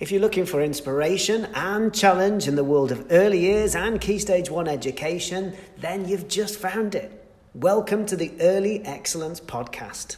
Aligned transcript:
If 0.00 0.10
you're 0.10 0.20
looking 0.20 0.44
for 0.44 0.60
inspiration 0.60 1.44
and 1.54 1.94
challenge 1.94 2.48
in 2.48 2.56
the 2.56 2.64
world 2.64 2.90
of 2.90 3.06
early 3.12 3.38
years 3.38 3.76
and 3.76 4.00
Key 4.00 4.18
Stage 4.18 4.50
1 4.50 4.66
education, 4.66 5.54
then 5.78 6.08
you've 6.08 6.26
just 6.26 6.58
found 6.58 6.96
it. 6.96 7.24
Welcome 7.54 8.04
to 8.06 8.16
the 8.16 8.32
Early 8.40 8.84
Excellence 8.84 9.40
Podcast. 9.40 10.16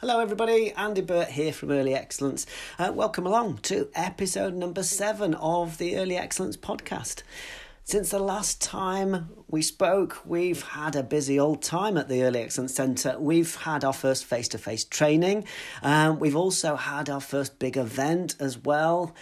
Hello, 0.00 0.18
everybody. 0.18 0.72
Andy 0.72 1.00
Burt 1.00 1.28
here 1.28 1.52
from 1.52 1.70
Early 1.70 1.94
Excellence. 1.94 2.44
Uh, 2.76 2.90
welcome 2.92 3.24
along 3.24 3.58
to 3.58 3.88
episode 3.94 4.54
number 4.54 4.82
seven 4.82 5.34
of 5.36 5.78
the 5.78 5.96
Early 5.96 6.16
Excellence 6.16 6.56
podcast. 6.56 7.22
Since 7.86 8.08
the 8.08 8.18
last 8.18 8.62
time 8.62 9.28
we 9.46 9.60
spoke, 9.60 10.22
we've 10.24 10.62
had 10.62 10.96
a 10.96 11.02
busy 11.02 11.38
old 11.38 11.60
time 11.62 11.98
at 11.98 12.08
the 12.08 12.22
Early 12.22 12.40
Excellence 12.40 12.74
Centre. 12.74 13.18
We've 13.18 13.54
had 13.56 13.84
our 13.84 13.92
first 13.92 14.24
face 14.24 14.48
to 14.48 14.58
face 14.58 14.84
training. 14.84 15.44
Um, 15.82 16.18
we've 16.18 16.34
also 16.34 16.76
had 16.76 17.10
our 17.10 17.20
first 17.20 17.58
big 17.58 17.76
event 17.76 18.36
as 18.40 18.56
well 18.56 19.14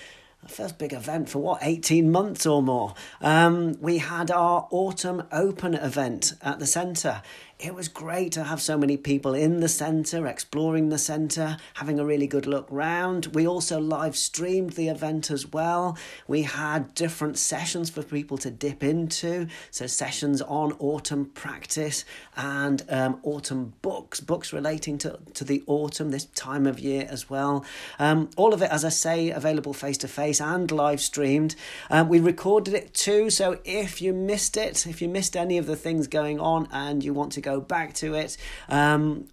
first 0.48 0.77
big 0.77 0.93
event 0.93 1.29
for 1.29 1.39
what 1.39 1.61
18 1.62 2.11
months 2.11 2.47
or 2.47 2.62
more 2.62 2.95
um, 3.20 3.77
we 3.80 3.98
had 3.98 4.29
our 4.29 4.67
autumn 4.73 5.23
open 5.31 5.75
event 5.75 6.33
at 6.42 6.59
the 6.59 6.67
centre 6.67 7.23
it 7.62 7.77
was 7.77 7.87
great 7.87 8.33
to 8.33 8.43
have 8.43 8.61
so 8.61 8.77
many 8.77 8.97
people 8.97 9.34
in 9.34 9.61
the 9.61 9.69
centre, 9.69 10.27
exploring 10.27 10.89
the 10.89 10.98
centre, 10.98 11.57
having 11.75 12.01
a 12.01 12.05
really 12.05 12.27
good 12.27 12.45
look 12.45 12.66
round. 12.70 13.27
We 13.27 13.47
also 13.47 13.79
live 13.79 14.16
streamed 14.16 14.73
the 14.73 14.89
event 14.89 15.30
as 15.30 15.47
well. 15.47 15.97
We 16.27 16.43
had 16.43 16.93
different 16.97 17.39
sessions 17.39 17.89
for 17.89 18.03
people 18.03 18.37
to 18.39 18.51
dip 18.51 18.83
into. 18.83 19.47
So, 19.70 19.87
sessions 19.87 20.43
on 20.43 20.73
autumn 20.80 21.27
practice 21.27 22.05
and 22.37 22.83
um, 22.89 23.20
autumn 23.23 23.75
books, 23.81 24.19
books 24.19 24.53
relating 24.53 24.98
to, 24.98 25.20
to 25.34 25.44
the 25.44 25.62
autumn, 25.69 26.11
this 26.11 26.25
time 26.25 26.67
of 26.67 26.81
year 26.81 27.06
as 27.09 27.31
well. 27.31 27.65
Um, 28.00 28.31
all 28.37 28.53
of 28.53 28.62
it, 28.62 28.72
as 28.72 28.84
I 28.84 28.89
say, 28.89 29.31
available 29.31 29.72
face 29.72 29.98
to 29.98 30.09
face 30.09 30.41
and 30.41 30.69
live 30.72 31.00
streamed. 31.00 31.55
Um, 31.91 32.09
we 32.09 32.19
recorded 32.19 32.75
it 32.75 32.92
too. 32.92 33.31
So, 33.31 33.61
if 33.65 34.03
you 34.03 34.12
missed 34.12 34.56
it, 34.56 34.84
if 34.84 35.00
you 35.00 35.09
missed 35.09 35.37
any 35.37 35.59
of 35.59 35.67
the 35.67 35.77
things 35.77 36.09
going 36.09 36.41
on 36.41 36.67
and 36.72 37.05
you 37.05 37.15
want 37.15 37.31
to 37.33 37.41
go 37.41 37.52
go 37.53 37.61
back 37.61 37.95
to 37.95 38.14
it. 38.14 38.36
Um, 38.69 39.28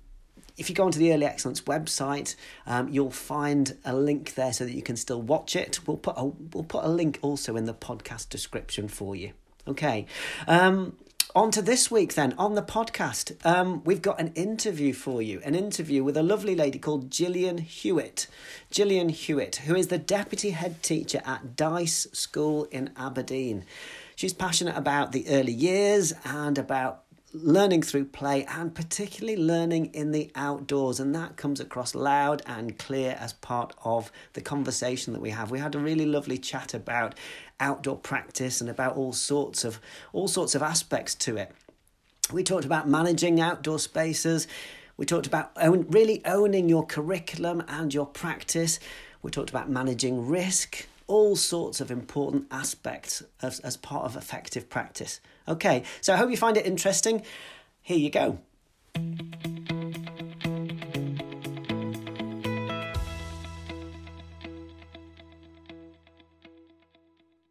if 0.58 0.70
you 0.70 0.75
go 0.75 0.84
onto 0.84 1.00
the 1.00 1.14
Early 1.14 1.25
Excellence 1.25 1.62
website, 1.62 2.36
um, 2.67 2.89
you'll 2.89 3.11
find 3.11 3.78
a 3.86 3.95
link 3.95 4.36
there 4.36 4.52
so 4.52 4.66
that 4.66 4.73
you 4.73 4.81
can 4.81 4.98
still 4.98 5.22
watch 5.22 5.56
it. 5.56 5.80
We'll 5.88 5.98
put 5.98 6.16
a, 6.17 6.26
we'll 6.26 6.66
put 6.66 6.84
a 6.84 6.89
link 6.89 7.20
also 7.22 7.56
in 7.56 7.66
the 7.66 7.73
podcast 7.73 8.30
description 8.30 8.89
for 8.89 9.16
you. 9.16 9.31
Okay. 9.67 10.06
Um, 10.48 10.98
on 11.36 11.52
to 11.52 11.61
this 11.61 11.92
week 11.92 12.16
then 12.16 12.34
on 12.39 12.56
the 12.56 12.61
podcast 12.61 13.34
um, 13.45 13.84
we've 13.84 14.02
got 14.02 14.20
an 14.20 14.33
interview 14.33 14.92
for 14.92 15.22
you 15.22 15.39
an 15.45 15.54
interview 15.54 16.04
with 16.04 16.17
a 16.17 16.23
lovely 16.23 16.56
lady 16.56 16.80
called 16.80 17.11
gillian 17.11 17.59
hewitt 17.59 18.26
gillian 18.72 19.09
hewitt 19.09 19.58
who 19.58 19.76
is 19.76 19.89
the 19.89 20.00
deputy 20.00 20.50
head 20.50 20.81
teacher 20.81 21.22
at 21.26 21.56
Dyce 21.56 22.08
school 22.14 22.64
in 22.72 22.89
aberdeen 22.98 23.64
she's 24.16 24.33
passionate 24.33 24.76
about 24.76 25.11
the 25.11 25.30
early 25.30 25.54
years 25.54 26.16
and 26.26 26.58
about 26.58 27.04
learning 27.34 27.84
through 27.84 28.06
play 28.06 28.44
and 28.46 28.74
particularly 28.74 29.38
learning 29.38 29.86
in 29.94 30.12
the 30.12 30.32
outdoors 30.36 31.00
and 31.00 31.14
that 31.14 31.38
comes 31.38 31.60
across 31.60 31.94
loud 31.94 32.42
and 32.46 32.80
clear 32.80 33.16
as 33.20 33.34
part 33.34 33.74
of 33.84 34.12
the 34.34 34.42
conversation 34.42 35.14
that 35.14 35.22
we 35.22 35.30
have. 35.30 35.52
We 35.52 35.60
had 35.60 35.76
a 35.76 35.80
really 35.80 36.06
lovely 36.06 36.38
chat 36.38 36.74
about 36.74 37.16
outdoor 37.60 37.98
practice 37.98 38.62
and 38.62 38.70
about 38.70 38.96
all 38.96 39.14
sorts 39.14 39.64
of 39.64 39.80
all 40.12 40.28
sorts 40.28 40.56
of 40.56 40.64
aspects 40.64 41.14
to 41.16 41.38
it. 41.38 41.52
We 42.32 42.44
talked 42.44 42.66
about 42.66 42.88
managing 42.88 43.40
outdoor 43.40 43.80
spaces. 43.80 44.48
We 44.98 45.06
talked 45.06 45.28
about 45.28 45.52
own, 45.56 45.86
really 45.90 46.24
owning 46.26 46.70
your 46.70 46.86
curriculum 46.86 47.64
and 47.68 47.94
your 47.94 48.06
practice. 48.06 48.80
We 49.22 49.32
talked 49.32 49.50
about 49.50 49.70
managing 49.70 50.28
risk 50.28 50.88
all 51.09 51.36
sorts 51.36 51.81
of 51.81 51.89
important 51.92 52.45
aspects 52.52 53.23
as, 53.42 53.59
as 53.61 53.75
part 53.75 54.05
of 54.05 54.15
effective 54.15 54.70
practice. 54.70 55.20
Okay, 55.47 55.83
so 56.02 56.14
I 56.14 56.17
hope 56.17 56.30
you 56.30 56.37
find 56.37 56.55
it 56.55 56.65
interesting. 56.65 57.23
Here 57.81 57.97
you 57.97 58.11
go. 58.11 58.39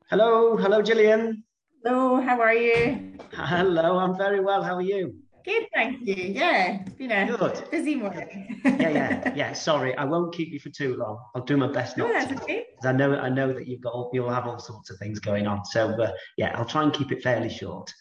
Hello, 0.08 0.56
hello, 0.56 0.80
Gillian. 0.80 1.44
Hello, 1.82 2.20
how 2.20 2.40
are 2.40 2.54
you? 2.54 3.12
Hello, 3.32 3.98
I'm 3.98 4.16
very 4.16 4.40
well. 4.40 4.62
How 4.62 4.76
are 4.76 4.82
you? 4.82 5.16
Good, 5.44 5.66
thank 5.74 6.06
you. 6.06 6.14
Yeah, 6.14 6.84
you 6.98 7.08
know, 7.08 7.36
Good. 7.36 7.70
busy 7.70 7.94
morning. 7.94 8.60
yeah, 8.64 8.88
yeah, 8.90 9.34
yeah. 9.34 9.52
Sorry, 9.52 9.96
I 9.96 10.04
won't 10.04 10.34
keep 10.34 10.52
you 10.52 10.60
for 10.60 10.70
too 10.70 10.96
long. 10.96 11.18
I'll 11.34 11.44
do 11.44 11.56
my 11.56 11.70
best 11.70 11.96
not 11.96 12.08
no, 12.08 12.12
that's 12.12 12.32
to. 12.32 12.42
Okay. 12.42 12.66
I 12.84 12.92
know, 12.92 13.14
I 13.16 13.28
know 13.28 13.52
that 13.52 13.66
you've 13.66 13.80
got, 13.80 13.92
all, 13.92 14.10
you'll 14.12 14.30
have 14.30 14.46
all 14.46 14.58
sorts 14.58 14.90
of 14.90 14.98
things 14.98 15.18
going 15.18 15.46
on. 15.46 15.64
So, 15.64 15.90
uh, 15.90 16.12
yeah, 16.36 16.56
I'll 16.56 16.64
try 16.64 16.82
and 16.82 16.92
keep 16.92 17.12
it 17.12 17.22
fairly 17.22 17.48
short. 17.48 17.92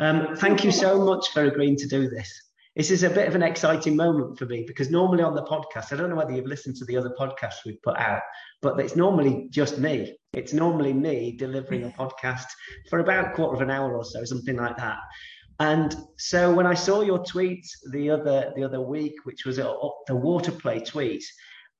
Um, 0.00 0.36
thank 0.36 0.64
you 0.64 0.72
so 0.72 0.98
much 1.04 1.28
for 1.32 1.44
agreeing 1.44 1.76
to 1.76 1.86
do 1.86 2.08
this. 2.08 2.42
This 2.76 2.90
is 2.90 3.04
a 3.04 3.10
bit 3.10 3.26
of 3.26 3.34
an 3.34 3.42
exciting 3.42 3.96
moment 3.96 4.38
for 4.38 4.44
me 4.44 4.64
because 4.66 4.90
normally 4.90 5.22
on 5.22 5.34
the 5.34 5.44
podcast, 5.44 5.92
I 5.92 5.96
don't 5.96 6.10
know 6.10 6.16
whether 6.16 6.32
you've 6.32 6.44
listened 6.44 6.76
to 6.76 6.84
the 6.84 6.98
other 6.98 7.14
podcasts 7.18 7.64
we've 7.64 7.80
put 7.82 7.96
out, 7.96 8.20
but 8.60 8.78
it's 8.78 8.96
normally 8.96 9.46
just 9.48 9.78
me. 9.78 10.14
It's 10.34 10.52
normally 10.52 10.92
me 10.92 11.34
delivering 11.38 11.84
a 11.84 11.88
podcast 11.98 12.44
for 12.90 12.98
about 12.98 13.28
a 13.28 13.34
quarter 13.34 13.54
of 13.54 13.62
an 13.62 13.70
hour 13.70 13.96
or 13.96 14.04
so, 14.04 14.22
something 14.24 14.56
like 14.56 14.76
that. 14.76 14.98
And 15.58 15.96
so 16.18 16.52
when 16.52 16.66
I 16.66 16.74
saw 16.74 17.00
your 17.00 17.24
tweet 17.24 17.66
the 17.90 18.10
other 18.10 18.52
the 18.56 18.64
other 18.64 18.80
week, 18.80 19.14
which 19.24 19.44
was 19.46 19.58
a, 19.58 19.74
the 20.06 20.16
water 20.16 20.52
play 20.52 20.80
tweet, 20.80 21.24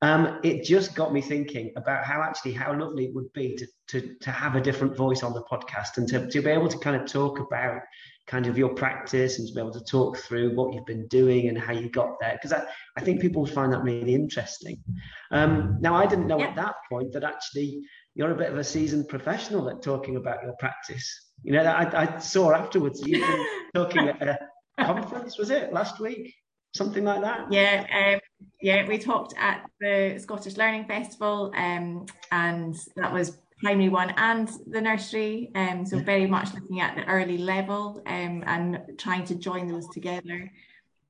um, 0.02 0.40
it 0.42 0.62
just 0.62 0.94
got 0.94 1.12
me 1.12 1.20
thinking 1.20 1.72
about 1.76 2.04
how 2.04 2.22
actually 2.22 2.52
how 2.52 2.78
lovely 2.78 3.06
it 3.06 3.14
would 3.14 3.32
be 3.32 3.56
to, 3.56 3.66
to, 3.88 4.14
to 4.20 4.30
have 4.30 4.54
a 4.54 4.60
different 4.60 4.96
voice 4.96 5.22
on 5.22 5.32
the 5.32 5.42
podcast 5.44 5.96
and 5.96 6.06
to, 6.08 6.28
to 6.28 6.42
be 6.42 6.50
able 6.50 6.68
to 6.68 6.78
kind 6.78 7.00
of 7.00 7.10
talk 7.10 7.38
about 7.38 7.80
kind 8.26 8.46
of 8.46 8.58
your 8.58 8.70
practice 8.70 9.38
and 9.38 9.48
to 9.48 9.54
be 9.54 9.60
able 9.60 9.72
to 9.72 9.84
talk 9.84 10.18
through 10.18 10.54
what 10.54 10.74
you've 10.74 10.84
been 10.84 11.06
doing 11.06 11.48
and 11.48 11.56
how 11.56 11.72
you 11.72 11.88
got 11.88 12.18
there. 12.20 12.32
Because 12.32 12.52
I, 12.52 12.66
I 12.96 13.00
think 13.00 13.20
people 13.20 13.42
would 13.42 13.52
find 13.52 13.72
that 13.72 13.82
really 13.82 14.14
interesting. 14.14 14.82
Um, 15.30 15.78
now 15.80 15.94
i 15.94 16.06
didn't 16.06 16.26
know 16.26 16.40
yeah. 16.40 16.48
at 16.48 16.56
that 16.56 16.74
point 16.90 17.12
that 17.12 17.24
actually 17.24 17.82
you're 18.14 18.32
a 18.32 18.36
bit 18.36 18.50
of 18.50 18.58
a 18.58 18.64
seasoned 18.64 19.08
professional 19.08 19.68
at 19.70 19.82
talking 19.82 20.16
about 20.16 20.42
your 20.42 20.54
practice 20.58 21.25
you 21.42 21.52
know, 21.52 21.62
I, 21.62 22.02
I 22.02 22.18
saw 22.18 22.52
afterwards 22.52 23.02
you've 23.06 23.26
been 23.26 23.46
talking 23.74 24.08
at 24.08 24.28
a 24.28 24.38
conference, 24.78 25.38
was 25.38 25.50
it 25.50 25.72
last 25.72 26.00
week? 26.00 26.34
Something 26.74 27.04
like 27.04 27.22
that? 27.22 27.50
Yeah, 27.50 27.86
um, 27.94 28.20
yeah, 28.60 28.86
we 28.86 28.98
talked 28.98 29.34
at 29.38 29.64
the 29.80 30.18
Scottish 30.18 30.56
Learning 30.56 30.84
Festival, 30.84 31.52
um, 31.56 32.06
and 32.30 32.76
that 32.96 33.12
was 33.12 33.38
primary 33.58 33.88
one 33.88 34.12
and 34.16 34.50
the 34.66 34.80
nursery. 34.80 35.50
Um, 35.54 35.86
so 35.86 35.98
very 35.98 36.26
much 36.26 36.52
looking 36.52 36.80
at 36.80 36.94
the 36.96 37.06
early 37.06 37.38
level 37.38 38.02
um, 38.06 38.44
and 38.46 38.80
trying 38.98 39.24
to 39.26 39.34
join 39.34 39.66
those 39.66 39.88
together. 39.88 40.50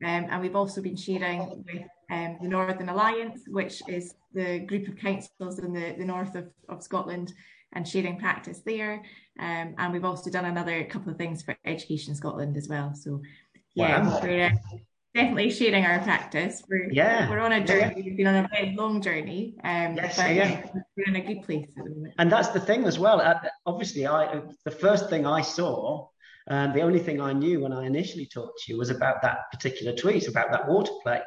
Um, 0.04 0.26
and 0.30 0.40
we've 0.40 0.54
also 0.54 0.80
been 0.82 0.96
sharing 0.96 1.64
with 1.64 1.82
um, 2.10 2.38
the 2.40 2.48
Northern 2.48 2.88
Alliance, 2.88 3.42
which 3.48 3.82
is 3.88 4.14
the 4.32 4.60
group 4.60 4.86
of 4.88 4.96
councils 4.96 5.58
in 5.58 5.72
the, 5.72 5.94
the 5.98 6.04
north 6.04 6.34
of, 6.34 6.48
of 6.68 6.82
Scotland 6.82 7.32
and 7.76 7.86
sharing 7.86 8.18
practice 8.18 8.62
there. 8.64 9.04
Um, 9.38 9.74
and 9.76 9.92
we've 9.92 10.04
also 10.04 10.30
done 10.30 10.46
another 10.46 10.82
couple 10.84 11.12
of 11.12 11.18
things 11.18 11.42
for 11.42 11.54
Education 11.66 12.14
Scotland 12.14 12.56
as 12.56 12.68
well. 12.68 12.94
So 12.94 13.20
yeah, 13.74 14.02
wow. 14.02 14.20
we're 14.22 14.46
uh, 14.46 14.50
definitely 15.14 15.50
sharing 15.50 15.84
our 15.84 16.00
practice. 16.00 16.62
We're 16.68 16.90
yeah, 16.90 17.28
we're 17.28 17.38
on 17.38 17.52
a 17.52 17.64
journey. 17.64 17.94
Yeah. 17.98 18.02
We've 18.04 18.16
been 18.16 18.26
on 18.26 18.46
a 18.46 18.48
very 18.48 18.74
long 18.74 19.02
journey. 19.02 19.56
Um, 19.62 19.96
yes, 19.96 20.16
but 20.16 20.34
yeah. 20.34 20.66
we're 20.96 21.04
in 21.06 21.16
a 21.16 21.20
good 21.20 21.42
place 21.42 21.68
at 21.76 21.84
the 21.84 21.90
moment. 21.90 22.14
And 22.18 22.32
that's 22.32 22.48
the 22.48 22.60
thing 22.60 22.84
as 22.84 22.98
well. 22.98 23.20
Uh, 23.20 23.34
obviously, 23.66 24.06
I 24.06 24.40
the 24.64 24.70
first 24.70 25.10
thing 25.10 25.26
I 25.26 25.42
saw. 25.42 26.08
and 26.48 26.72
the 26.72 26.80
only 26.80 27.00
thing 27.00 27.20
I 27.20 27.32
knew 27.32 27.60
when 27.60 27.72
I 27.72 27.84
initially 27.86 28.24
talked 28.24 28.62
to 28.62 28.72
you 28.72 28.78
was 28.78 28.88
about 28.88 29.20
that 29.20 29.50
particular 29.52 29.92
tweet, 29.92 30.28
about 30.28 30.50
that 30.52 30.66
water 30.66 30.92
play 31.02 31.20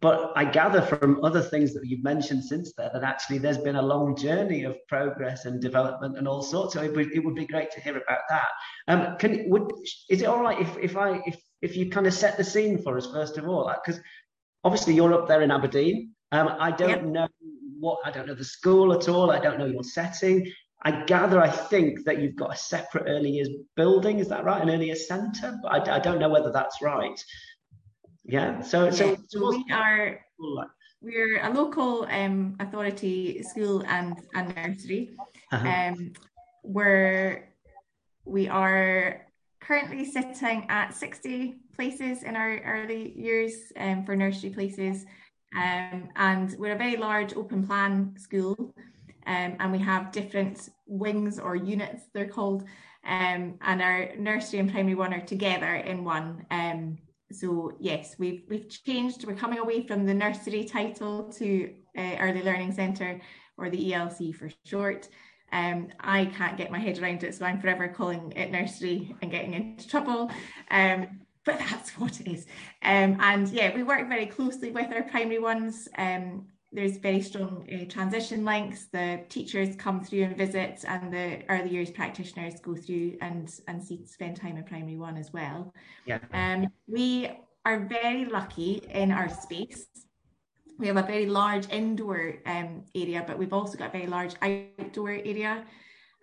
but 0.00 0.32
I 0.36 0.44
gather 0.44 0.82
from 0.82 1.24
other 1.24 1.42
things 1.42 1.72
that 1.74 1.86
you've 1.86 2.02
mentioned 2.02 2.44
since 2.44 2.72
then 2.76 2.90
that 2.92 3.02
actually 3.02 3.38
there's 3.38 3.58
been 3.58 3.76
a 3.76 3.82
long 3.82 4.16
journey 4.16 4.64
of 4.64 4.76
progress 4.88 5.44
and 5.44 5.60
development 5.60 6.18
and 6.18 6.26
all 6.26 6.42
sorts. 6.42 6.74
So 6.74 6.82
it 6.82 6.94
would, 6.94 7.12
it 7.12 7.24
would 7.24 7.34
be 7.34 7.46
great 7.46 7.70
to 7.72 7.80
hear 7.80 7.96
about 7.96 8.20
that. 8.28 8.48
Um, 8.88 9.16
can 9.18 9.48
would 9.48 9.72
is 10.10 10.22
it 10.22 10.26
all 10.26 10.42
right 10.42 10.60
if 10.60 10.76
if 10.78 10.96
I 10.96 11.20
if 11.26 11.40
if 11.62 11.76
you 11.76 11.90
kind 11.90 12.06
of 12.06 12.14
set 12.14 12.36
the 12.36 12.44
scene 12.44 12.82
for 12.82 12.96
us 12.96 13.10
first 13.10 13.38
of 13.38 13.48
all? 13.48 13.72
Because 13.84 14.00
obviously 14.64 14.94
you're 14.94 15.14
up 15.14 15.28
there 15.28 15.42
in 15.42 15.50
Aberdeen. 15.50 16.12
Um, 16.32 16.56
I 16.58 16.72
don't 16.72 16.90
yep. 16.90 17.04
know 17.04 17.28
what 17.78 17.98
I 18.04 18.10
don't 18.10 18.26
know 18.26 18.34
the 18.34 18.44
school 18.44 18.92
at 18.92 19.08
all. 19.08 19.30
I 19.30 19.38
don't 19.38 19.58
know 19.58 19.66
your 19.66 19.84
setting. 19.84 20.50
I 20.82 21.04
gather, 21.04 21.40
I 21.40 21.48
think 21.48 22.04
that 22.04 22.20
you've 22.20 22.36
got 22.36 22.52
a 22.52 22.56
separate 22.56 23.06
early 23.08 23.30
years 23.30 23.48
building. 23.76 24.18
Is 24.18 24.28
that 24.28 24.44
right? 24.44 24.62
An 24.62 24.70
early 24.70 24.86
years 24.86 25.08
centre? 25.08 25.58
But 25.62 25.88
I, 25.88 25.96
I 25.96 25.98
don't 25.98 26.20
know 26.20 26.28
whether 26.28 26.52
that's 26.52 26.82
right. 26.82 27.18
Yeah. 28.28 28.60
So, 28.60 28.90
so, 28.90 29.16
so 29.28 29.50
we 29.50 29.64
are 29.72 30.20
we're 31.00 31.40
a 31.44 31.50
local 31.50 32.06
um, 32.10 32.56
authority 32.58 33.42
school 33.42 33.84
and 33.86 34.16
and 34.34 34.54
nursery. 34.54 35.16
Uh-huh. 35.52 35.68
Um, 35.68 36.12
where 36.62 37.52
we 38.24 38.48
are 38.48 39.26
currently 39.60 40.04
sitting 40.04 40.66
at 40.68 40.94
60 40.94 41.54
places 41.74 42.24
in 42.24 42.36
our 42.36 42.58
early 42.60 43.12
years 43.16 43.72
um, 43.76 44.04
for 44.04 44.16
nursery 44.16 44.50
places. 44.50 45.06
Um, 45.54 46.08
and 46.16 46.54
we're 46.58 46.74
a 46.74 46.78
very 46.78 46.96
large 46.96 47.34
open 47.36 47.66
plan 47.66 48.14
school. 48.18 48.74
Um, 49.26 49.56
and 49.58 49.72
we 49.72 49.78
have 49.78 50.12
different 50.12 50.68
wings 50.86 51.38
or 51.38 51.56
units, 51.56 52.04
they're 52.12 52.28
called. 52.28 52.64
Um, 53.04 53.54
and 53.60 53.82
our 53.82 54.14
nursery 54.16 54.58
and 54.58 54.70
primary 54.70 54.96
one 54.96 55.14
are 55.14 55.24
together 55.24 55.74
in 55.76 56.04
one. 56.04 56.46
So 57.32 57.72
yes, 57.80 58.16
we've 58.18 58.42
we've 58.48 58.68
changed. 58.68 59.26
We're 59.26 59.34
coming 59.34 59.58
away 59.58 59.86
from 59.86 60.06
the 60.06 60.14
nursery 60.14 60.64
title 60.64 61.24
to 61.34 61.74
uh, 61.98 62.16
Early 62.20 62.42
Learning 62.42 62.72
Centre, 62.72 63.20
or 63.56 63.70
the 63.70 63.92
ELC 63.92 64.34
for 64.34 64.50
short. 64.64 65.08
Um, 65.52 65.88
I 66.00 66.26
can't 66.26 66.56
get 66.56 66.70
my 66.70 66.78
head 66.78 66.98
around 67.00 67.24
it, 67.24 67.34
so 67.34 67.44
I'm 67.44 67.60
forever 67.60 67.88
calling 67.88 68.32
it 68.36 68.50
nursery 68.50 69.14
and 69.22 69.30
getting 69.30 69.54
into 69.54 69.88
trouble. 69.88 70.30
Um, 70.70 71.20
but 71.44 71.58
that's 71.58 71.90
what 71.98 72.20
it 72.20 72.28
is. 72.28 72.46
Um, 72.82 73.16
and 73.20 73.48
yeah, 73.48 73.74
we 73.74 73.82
work 73.82 74.08
very 74.08 74.26
closely 74.26 74.70
with 74.70 74.92
our 74.92 75.02
primary 75.04 75.38
ones. 75.38 75.88
Um, 75.96 76.46
there's 76.76 76.98
very 76.98 77.20
strong 77.20 77.66
uh, 77.72 77.86
transition 77.86 78.44
links. 78.44 78.86
The 78.92 79.24
teachers 79.28 79.74
come 79.74 80.04
through 80.04 80.22
and 80.24 80.36
visit, 80.36 80.84
and 80.86 81.12
the 81.12 81.42
early 81.48 81.70
years 81.70 81.90
practitioners 81.90 82.60
go 82.60 82.76
through 82.76 83.16
and 83.20 83.52
and 83.66 83.82
see, 83.82 84.06
spend 84.06 84.36
time 84.36 84.56
in 84.56 84.64
primary 84.64 84.96
one 84.96 85.16
as 85.16 85.32
well. 85.32 85.74
Yeah. 86.04 86.20
Um, 86.32 86.68
we 86.86 87.30
are 87.64 87.80
very 87.86 88.26
lucky 88.26 88.82
in 88.90 89.10
our 89.10 89.28
space 89.28 89.86
we 90.78 90.86
have 90.88 90.96
a 90.96 91.02
very 91.02 91.26
large 91.26 91.68
indoor 91.70 92.34
um, 92.46 92.84
area, 92.94 93.24
but 93.26 93.38
we've 93.38 93.52
also 93.52 93.78
got 93.78 93.88
a 93.88 93.92
very 93.92 94.06
large 94.06 94.34
outdoor 94.42 95.10
area. 95.10 95.64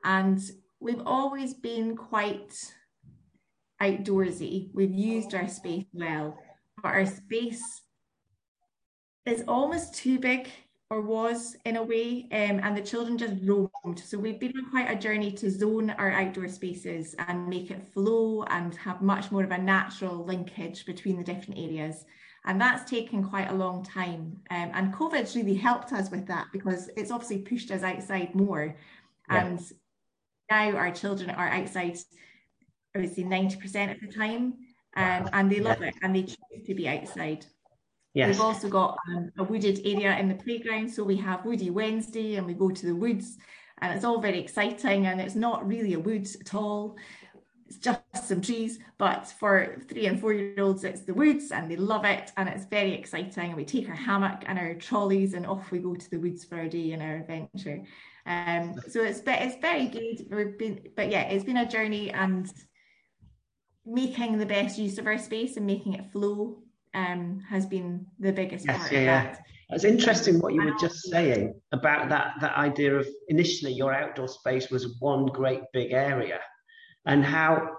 And 0.04 0.40
we've 0.80 1.02
always 1.06 1.54
been 1.54 1.96
quite 1.96 2.54
outdoorsy. 3.82 4.70
We've 4.74 4.94
used 4.94 5.34
our 5.34 5.48
space 5.48 5.86
well, 5.94 6.38
but 6.82 6.90
our 6.90 7.06
space 7.06 7.82
is 9.26 9.44
almost 9.48 9.94
too 9.96 10.20
big 10.20 10.50
or 10.90 11.02
was 11.02 11.56
in 11.66 11.78
a 11.78 11.84
way, 11.84 12.28
um, 12.32 12.60
and 12.62 12.78
the 12.78 12.82
children 12.82 13.18
just 13.18 13.34
roamed. 13.44 13.98
So 13.98 14.18
we've 14.20 14.40
been 14.40 14.54
on 14.58 14.70
quite 14.70 14.92
a 14.92 15.00
journey 15.00 15.32
to 15.32 15.50
zone 15.50 15.90
our 15.92 16.12
outdoor 16.12 16.48
spaces 16.48 17.16
and 17.28 17.48
make 17.48 17.72
it 17.72 17.88
flow 17.94 18.44
and 18.44 18.76
have 18.76 19.02
much 19.02 19.32
more 19.32 19.44
of 19.44 19.52
a 19.52 19.58
natural 19.58 20.24
linkage 20.24 20.86
between 20.86 21.18
the 21.18 21.24
different 21.24 21.60
areas. 21.60 22.06
And 22.46 22.62
that's 22.62 22.90
taken 22.90 23.24
quite 23.24 23.50
a 23.50 23.56
long 23.56 23.84
time. 23.84 24.38
Um, 24.52 24.72
and 24.74 24.94
COVID's 24.94 25.36
really 25.36 25.56
helped 25.56 25.94
us 25.94 26.12
with 26.12 26.28
that 26.28 26.48
because 26.52 26.90
it's 26.96 27.10
obviously 27.10 27.40
pushed 27.40 27.72
us 27.72 27.82
outside 27.82 28.36
more. 28.36 28.76
Yeah. 29.32 29.46
And 29.46 29.60
now 30.52 30.78
our 30.78 30.92
children 30.92 31.30
are 31.32 31.48
outside, 31.48 31.98
I 32.96 33.00
would 33.00 33.16
say 33.16 33.24
90% 33.24 33.96
of 33.96 34.02
the 34.02 34.14
time. 34.14 34.56
Um, 34.96 35.30
and 35.34 35.52
they 35.52 35.60
love 35.60 35.82
yeah. 35.82 35.88
it 35.88 35.96
and 36.04 36.16
they 36.16 36.24
choose 36.24 36.68
to 36.68 36.76
be 36.76 36.88
outside. 36.88 37.48
Yes. 38.14 38.30
We've 38.30 38.42
also 38.42 38.70
got 38.70 38.98
um, 39.10 39.32
a 39.38 39.44
wooded 39.44 39.82
area 39.86 40.18
in 40.18 40.28
the 40.28 40.36
playground. 40.36 40.90
So 40.90 41.04
we 41.04 41.18
have 41.18 41.46
Woody 41.46 41.72
Wednesday 41.72 42.36
and 42.36 42.46
we 42.46 42.54
go 42.54 42.70
to 42.70 42.86
the 42.86 42.96
woods 42.96 43.38
and 43.82 43.94
it's 43.94 44.06
all 44.06 44.22
very 44.22 44.40
exciting 44.40 45.08
and 45.08 45.20
it's 45.20 45.36
not 45.36 45.68
really 45.68 45.94
a 45.94 46.00
wood 46.00 46.28
at 46.40 46.54
all 46.54 46.96
it's 47.74 47.84
just 47.84 48.28
some 48.28 48.42
trees, 48.42 48.80
but 48.98 49.28
for 49.28 49.78
three 49.90 50.06
and 50.06 50.20
four 50.20 50.34
year 50.34 50.56
olds, 50.60 50.84
it's 50.84 51.02
the 51.02 51.14
woods 51.14 51.52
and 51.52 51.70
they 51.70 51.76
love 51.76 52.06
it 52.06 52.32
and 52.38 52.48
it's 52.50 52.66
very 52.66 52.94
exciting. 52.94 53.48
And 53.50 53.56
we 53.56 53.66
take 53.66 53.90
our 53.90 53.96
hammock 53.96 54.44
and 54.46 54.60
our 54.60 54.76
trolleys 54.76 55.34
and 55.34 55.46
off 55.46 55.72
we 55.72 55.80
go 55.80 55.96
to 55.96 56.10
the 56.10 56.20
woods 56.20 56.44
for 56.44 56.58
our 56.58 56.68
day 56.68 56.92
and 56.92 57.02
our 57.02 57.18
adventure. 57.18 57.84
Um, 58.26 58.76
so 58.90 59.04
it's 59.04 59.22
it's 59.26 59.62
very 59.62 59.88
good. 59.88 60.26
We've 60.30 60.58
been, 60.58 60.88
but 60.96 61.10
yeah, 61.10 61.24
it's 61.24 61.44
been 61.44 61.58
a 61.58 61.68
journey 61.68 62.12
and 62.12 62.52
making 63.86 64.38
the 64.38 64.46
best 64.46 64.78
use 64.78 64.98
of 64.98 65.08
our 65.08 65.18
space 65.18 65.58
and 65.58 65.66
making 65.66 65.94
it 65.94 66.12
flow 66.12 66.64
um, 66.94 67.42
has 67.50 67.66
been 67.66 68.06
the 68.20 68.32
biggest 68.32 68.66
yes, 68.66 68.78
part 68.78 68.92
yeah, 68.92 69.00
of 69.00 69.06
that. 69.06 69.42
Yeah. 69.70 69.76
It's 69.76 69.86
interesting 69.86 70.40
what 70.40 70.54
you 70.54 70.64
were 70.64 70.76
just 70.80 71.10
saying 71.10 71.60
about 71.72 72.10
that 72.10 72.34
that 72.42 72.56
idea 72.56 72.96
of 72.96 73.08
initially 73.30 73.74
your 73.74 73.94
outdoor 73.94 74.28
space 74.28 74.70
was 74.70 75.00
one 75.00 75.26
great 75.26 75.62
big 75.72 75.94
area 75.94 76.40
and 77.06 77.24
how 77.24 77.70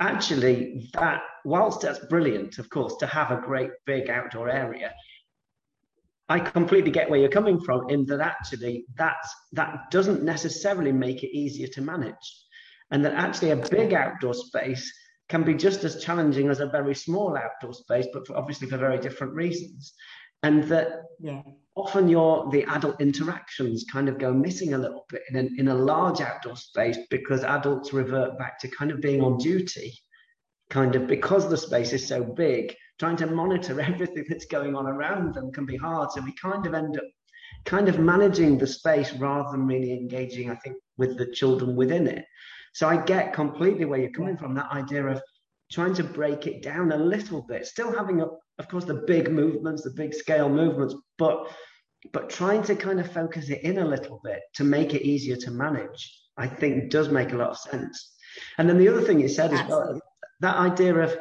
actually 0.00 0.88
that 0.94 1.22
whilst 1.44 1.80
that's 1.80 1.98
brilliant 2.06 2.58
of 2.58 2.70
course 2.70 2.96
to 2.96 3.06
have 3.06 3.30
a 3.30 3.40
great 3.40 3.70
big 3.86 4.08
outdoor 4.08 4.48
area 4.48 4.92
i 6.28 6.38
completely 6.38 6.90
get 6.90 7.10
where 7.10 7.18
you're 7.18 7.28
coming 7.28 7.60
from 7.60 7.88
in 7.90 8.04
that 8.06 8.20
actually 8.20 8.84
that's 8.96 9.34
that 9.52 9.90
doesn't 9.90 10.22
necessarily 10.22 10.92
make 10.92 11.24
it 11.24 11.36
easier 11.36 11.66
to 11.66 11.80
manage 11.80 12.14
and 12.90 13.04
that 13.04 13.14
actually 13.14 13.50
a 13.50 13.56
big 13.56 13.92
outdoor 13.92 14.34
space 14.34 14.92
can 15.28 15.42
be 15.42 15.54
just 15.54 15.84
as 15.84 16.02
challenging 16.02 16.48
as 16.48 16.60
a 16.60 16.66
very 16.66 16.94
small 16.94 17.36
outdoor 17.36 17.74
space 17.74 18.06
but 18.12 18.26
for, 18.26 18.36
obviously 18.36 18.68
for 18.68 18.78
very 18.78 18.98
different 18.98 19.34
reasons. 19.34 19.94
And 20.42 20.64
that 20.64 21.02
yeah. 21.20 21.42
often 21.74 22.08
your 22.08 22.48
the 22.50 22.64
adult 22.64 23.00
interactions 23.00 23.84
kind 23.90 24.08
of 24.08 24.18
go 24.18 24.32
missing 24.32 24.74
a 24.74 24.78
little 24.78 25.04
bit 25.08 25.22
in, 25.30 25.36
an, 25.36 25.56
in 25.58 25.68
a 25.68 25.74
large 25.74 26.20
outdoor 26.20 26.56
space 26.56 26.98
because 27.10 27.42
adults 27.42 27.92
revert 27.92 28.38
back 28.38 28.58
to 28.60 28.68
kind 28.68 28.90
of 28.90 29.00
being 29.00 29.22
on 29.22 29.38
duty 29.38 29.92
kind 30.70 30.94
of 30.94 31.06
because 31.06 31.48
the 31.48 31.56
space 31.56 31.92
is 31.92 32.06
so 32.06 32.22
big. 32.22 32.74
Trying 32.98 33.16
to 33.16 33.26
monitor 33.26 33.80
everything 33.92 34.24
that's 34.28 34.46
going 34.46 34.74
on 34.74 34.86
around 34.86 35.34
them 35.34 35.52
can 35.52 35.66
be 35.66 35.76
hard. 35.76 36.10
So 36.12 36.20
we 36.20 36.32
kind 36.32 36.66
of 36.66 36.74
end 36.74 36.96
up 36.96 37.04
kind 37.64 37.88
of 37.88 37.98
managing 37.98 38.58
the 38.58 38.66
space 38.66 39.12
rather 39.14 39.50
than 39.50 39.66
really 39.66 39.92
engaging 39.92 40.50
i 40.50 40.54
think 40.56 40.76
with 40.96 41.16
the 41.18 41.26
children 41.32 41.76
within 41.76 42.06
it 42.06 42.24
so 42.72 42.88
i 42.88 42.96
get 42.96 43.32
completely 43.32 43.84
where 43.84 43.98
you're 44.00 44.10
coming 44.10 44.36
from 44.36 44.54
that 44.54 44.70
idea 44.72 45.04
of 45.06 45.20
trying 45.70 45.94
to 45.94 46.04
break 46.04 46.46
it 46.46 46.62
down 46.62 46.92
a 46.92 46.96
little 46.96 47.42
bit 47.42 47.66
still 47.66 47.94
having 47.94 48.20
a, 48.22 48.26
of 48.58 48.68
course, 48.68 48.84
the 48.84 49.02
big 49.06 49.30
movements, 49.30 49.82
the 49.82 49.90
big 49.90 50.12
scale 50.12 50.48
movements, 50.48 50.94
but 51.16 51.50
but 52.12 52.30
trying 52.30 52.62
to 52.62 52.76
kind 52.76 53.00
of 53.00 53.10
focus 53.10 53.50
it 53.50 53.62
in 53.62 53.78
a 53.78 53.84
little 53.84 54.20
bit 54.22 54.40
to 54.54 54.62
make 54.62 54.94
it 54.94 55.02
easier 55.02 55.34
to 55.34 55.50
manage, 55.50 56.16
I 56.36 56.46
think 56.46 56.90
does 56.90 57.08
make 57.08 57.32
a 57.32 57.36
lot 57.36 57.50
of 57.50 57.58
sense. 57.58 58.14
And 58.56 58.68
then 58.68 58.78
the 58.78 58.88
other 58.88 59.02
thing 59.02 59.18
you 59.18 59.28
said 59.28 59.52
as 59.52 59.68
well, 59.68 60.00
that 60.40 60.56
idea 60.56 60.94
of 60.94 61.18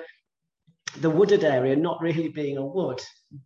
the 1.00 1.10
wooded 1.10 1.44
area 1.44 1.76
not 1.76 2.00
really 2.00 2.28
being 2.28 2.58
a 2.58 2.66
wood, 2.66 3.02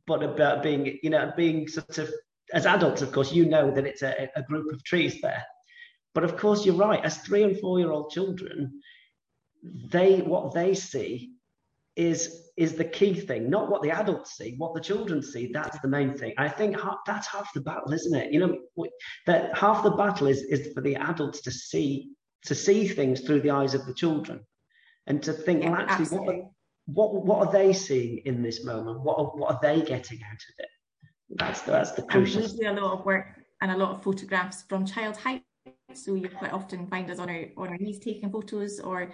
but 0.07 0.24
about 0.24 0.62
being, 0.62 1.00
you 1.01 1.09
know, 1.09 1.31
being 1.38 1.69
sort 1.69 1.98
of 2.00 2.12
as 2.53 2.65
adults, 2.65 3.01
of 3.01 3.13
course, 3.13 3.31
you 3.31 3.45
know 3.45 3.71
that 3.71 3.86
it's 3.86 4.01
a, 4.01 4.30
a 4.36 4.44
group 4.44 4.71
of 4.74 4.83
trees 4.83 5.21
there. 5.21 5.44
But 6.13 6.24
of 6.24 6.38
course, 6.38 6.66
you're 6.66 6.75
right. 6.75 7.04
As 7.04 7.18
three 7.18 7.44
and 7.44 7.60
four 7.60 7.80
year 7.80 7.92
old 7.92 8.12
children, 8.12 8.81
they 9.63 10.18
what 10.19 10.54
they 10.54 10.74
see 10.74 11.34
is 11.96 12.50
is 12.58 12.74
the 12.74 12.86
key 12.86 13.13
thing, 13.13 13.50
not 13.50 13.69
what 13.69 13.81
the 13.81 13.92
adults 13.92 14.38
see, 14.38 14.56
what 14.58 14.74
the 14.74 14.82
children 14.82 15.22
see. 15.22 15.51
That's 15.53 15.80
the 15.80 15.88
main 15.88 16.13
thing. 16.18 16.34
I 16.38 16.50
think 16.50 16.77
that's 17.06 17.27
half 17.27 17.53
the 17.53 17.62
battle, 17.62 17.94
isn't 17.94 18.15
it? 18.15 18.34
You 18.34 18.39
know, 18.39 18.88
that 19.25 19.58
half 19.58 19.84
the 19.84 19.91
battle 19.91 20.27
is 20.27 20.44
is 20.44 20.74
for 20.74 20.82
the 20.82 20.96
adults 20.96 21.41
to 21.41 21.51
see 21.51 22.10
to 22.46 22.56
see 22.56 22.88
things 22.88 23.22
through 23.22 23.41
the 23.41 23.51
eyes 23.51 23.74
of 23.74 23.86
the 23.86 23.94
children, 23.94 24.41
and 25.08 25.22
to 25.24 25.34
think, 25.34 25.63
yeah, 25.63 25.72
well, 25.72 25.82
actually, 25.82 26.18
what 26.18 26.36
are, 26.36 26.41
what 26.86 27.25
what 27.25 27.48
are 27.48 27.53
they 27.53 27.72
seeing 27.72 28.18
in 28.25 28.41
this 28.41 28.65
moment? 28.65 29.01
What 29.01 29.18
are, 29.18 29.25
what 29.25 29.56
are 29.56 29.60
they 29.62 29.82
getting 29.82 30.20
out 30.24 30.34
of 30.34 30.56
it? 30.58 30.70
That's 31.38 31.62
the, 31.62 31.72
that's 31.72 31.91
the 31.91 32.01
crucial. 32.03 32.44
And 32.44 32.80
a 32.80 32.86
lot 32.86 33.00
of 33.00 33.06
work 33.06 33.27
and 33.62 33.72
a 33.72 33.77
lot 33.77 33.91
of 33.91 34.03
photographs 34.03 34.63
from 34.68 34.86
child 34.86 35.18
height. 35.18 35.44
So 35.98 36.15
you 36.15 36.29
quite 36.29 36.53
often 36.53 36.88
find 36.88 37.10
us 37.10 37.19
on 37.19 37.29
our 37.29 37.45
on 37.57 37.69
our 37.69 37.77
knees 37.77 38.00
taking 38.00 38.31
photos 38.31 38.79
or 38.79 39.13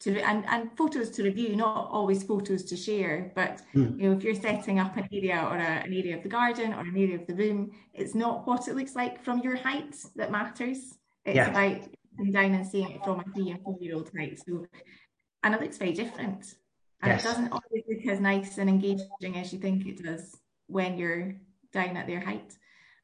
to 0.00 0.20
and, 0.20 0.44
and 0.46 0.76
photos 0.76 1.10
to 1.10 1.22
review, 1.22 1.56
not 1.56 1.88
always 1.90 2.22
photos 2.22 2.64
to 2.64 2.76
share. 2.76 3.32
But 3.34 3.62
mm. 3.74 3.98
you 3.98 4.08
know, 4.08 4.16
if 4.16 4.22
you're 4.22 4.34
setting 4.34 4.78
up 4.78 4.96
an 4.96 5.08
area 5.12 5.48
or 5.50 5.56
a, 5.56 5.84
an 5.86 5.92
area 5.92 6.16
of 6.16 6.22
the 6.22 6.28
garden 6.28 6.72
or 6.74 6.80
an 6.80 6.96
area 6.96 7.16
of 7.16 7.26
the 7.26 7.34
room, 7.34 7.72
it's 7.94 8.14
not 8.14 8.46
what 8.46 8.68
it 8.68 8.76
looks 8.76 8.94
like 8.94 9.22
from 9.24 9.40
your 9.40 9.56
height 9.56 9.96
that 10.16 10.30
matters. 10.30 10.98
It's 11.24 11.36
yeah. 11.36 11.50
about 11.50 11.80
coming 12.16 12.32
down 12.32 12.54
and 12.54 12.66
seeing 12.66 12.90
it 12.90 13.04
from 13.04 13.20
a 13.20 13.24
three 13.34 13.50
and 13.50 13.62
four 13.62 13.76
year 13.80 13.94
old 13.94 14.10
height. 14.16 14.38
So 14.46 14.66
and 15.42 15.54
it 15.54 15.60
looks 15.60 15.78
very 15.78 15.92
different. 15.92 16.54
And 17.02 17.12
yes. 17.12 17.24
it 17.24 17.28
doesn't 17.28 17.52
always 17.52 17.84
look 17.88 18.06
as 18.06 18.20
nice 18.20 18.58
and 18.58 18.68
engaging 18.68 19.36
as 19.36 19.52
you 19.52 19.58
think 19.58 19.86
it 19.86 20.02
does 20.02 20.36
when 20.66 20.98
you're 20.98 21.36
down 21.72 21.96
at 21.96 22.06
their 22.06 22.20
height. 22.20 22.56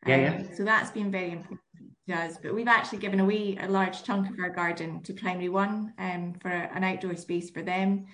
Yeah, 0.07 0.15
um, 0.15 0.21
yeah. 0.23 0.55
So 0.55 0.65
that's 0.65 0.91
been 0.91 1.11
very 1.11 1.31
important 1.31 1.61
does. 2.09 2.39
But 2.39 2.55
we've 2.55 2.69
actually 2.69 2.99
given 2.99 3.21
away 3.21 3.59
a 3.61 3.69
large 3.69 4.03
chunk 4.03 4.31
of 4.31 4.39
our 4.41 4.51
garden 4.51 5.03
to 5.03 5.13
Primary 5.13 5.49
One 5.49 5.93
um, 5.99 6.35
for 6.41 6.49
an 6.49 6.85
outdoor 6.85 7.17
space 7.17 7.51
for 7.51 7.63
them 7.63 8.07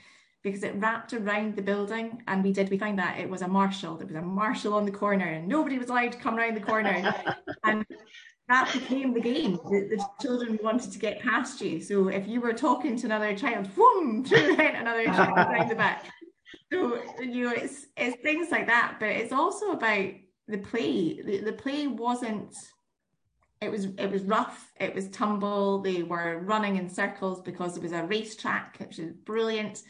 because 0.42 0.62
it 0.62 0.75
wrapped 0.76 1.12
around 1.12 1.57
the 1.57 1.62
building 1.62 2.23
and 2.28 2.45
we 2.45 2.52
did 2.52 2.71
we 2.71 2.78
found 2.78 2.99
that 2.99 3.18
it 3.18 3.28
was 3.28 3.42
a 3.42 3.49
marshal 3.49 3.97
there 3.97 4.07
was 4.07 4.14
a 4.14 4.23
marshal 4.23 4.73
on 4.73 4.85
the 4.85 4.90
corner 4.90 5.26
and 5.26 5.49
nobody 5.49 5.78
was 5.78 5.88
allowed 5.88 6.12
to 6.12 6.18
come 6.18 6.38
around 6.38 6.57
the 6.57 6.61
corner. 6.61 7.14
And 7.64 7.85
that 8.49 8.73
became 8.73 9.12
the 9.12 9.21
game 9.21 9.59
the, 9.64 9.88
the, 9.90 10.02
children 10.23 10.59
wanted 10.62 10.90
to 10.92 10.99
get 10.99 11.21
past 11.21 11.61
you. 11.61 11.80
So 11.83 12.09
if 12.09 12.26
you 12.26 12.40
were 12.40 12.54
talking 12.54 12.97
to 12.97 13.07
another 13.07 13.37
child 13.37 13.68
boom 13.75 14.25
through 14.25 14.57
another 14.59 15.04
child 15.07 15.37
around 15.37 15.68
the 15.68 15.75
back. 15.75 16.07
So 16.73 17.02
you 17.21 17.45
know 17.45 17.52
it's 17.52 17.87
it's 17.97 18.23
things 18.23 18.50
like 18.50 18.66
that 18.68 18.97
but 19.00 19.09
it's 19.09 19.33
also 19.33 19.73
about 19.73 20.12
the 20.47 20.59
play. 20.59 21.21
The, 21.21 21.40
the 21.40 21.52
play 21.52 21.88
wasn't 21.88 22.54
it 23.60 23.70
was 23.70 23.86
it 23.98 24.10
was 24.10 24.22
rough 24.22 24.70
it 24.80 24.94
was 24.94 25.08
tumble 25.08 25.80
they 25.80 26.02
were 26.02 26.40
running 26.44 26.76
in 26.76 26.88
circles 26.88 27.40
because 27.40 27.76
it 27.76 27.82
was 27.82 27.92
a 27.92 28.04
racetrack 28.04 28.76
which 28.78 28.98
is 28.98 29.12
brilliant 29.12 29.82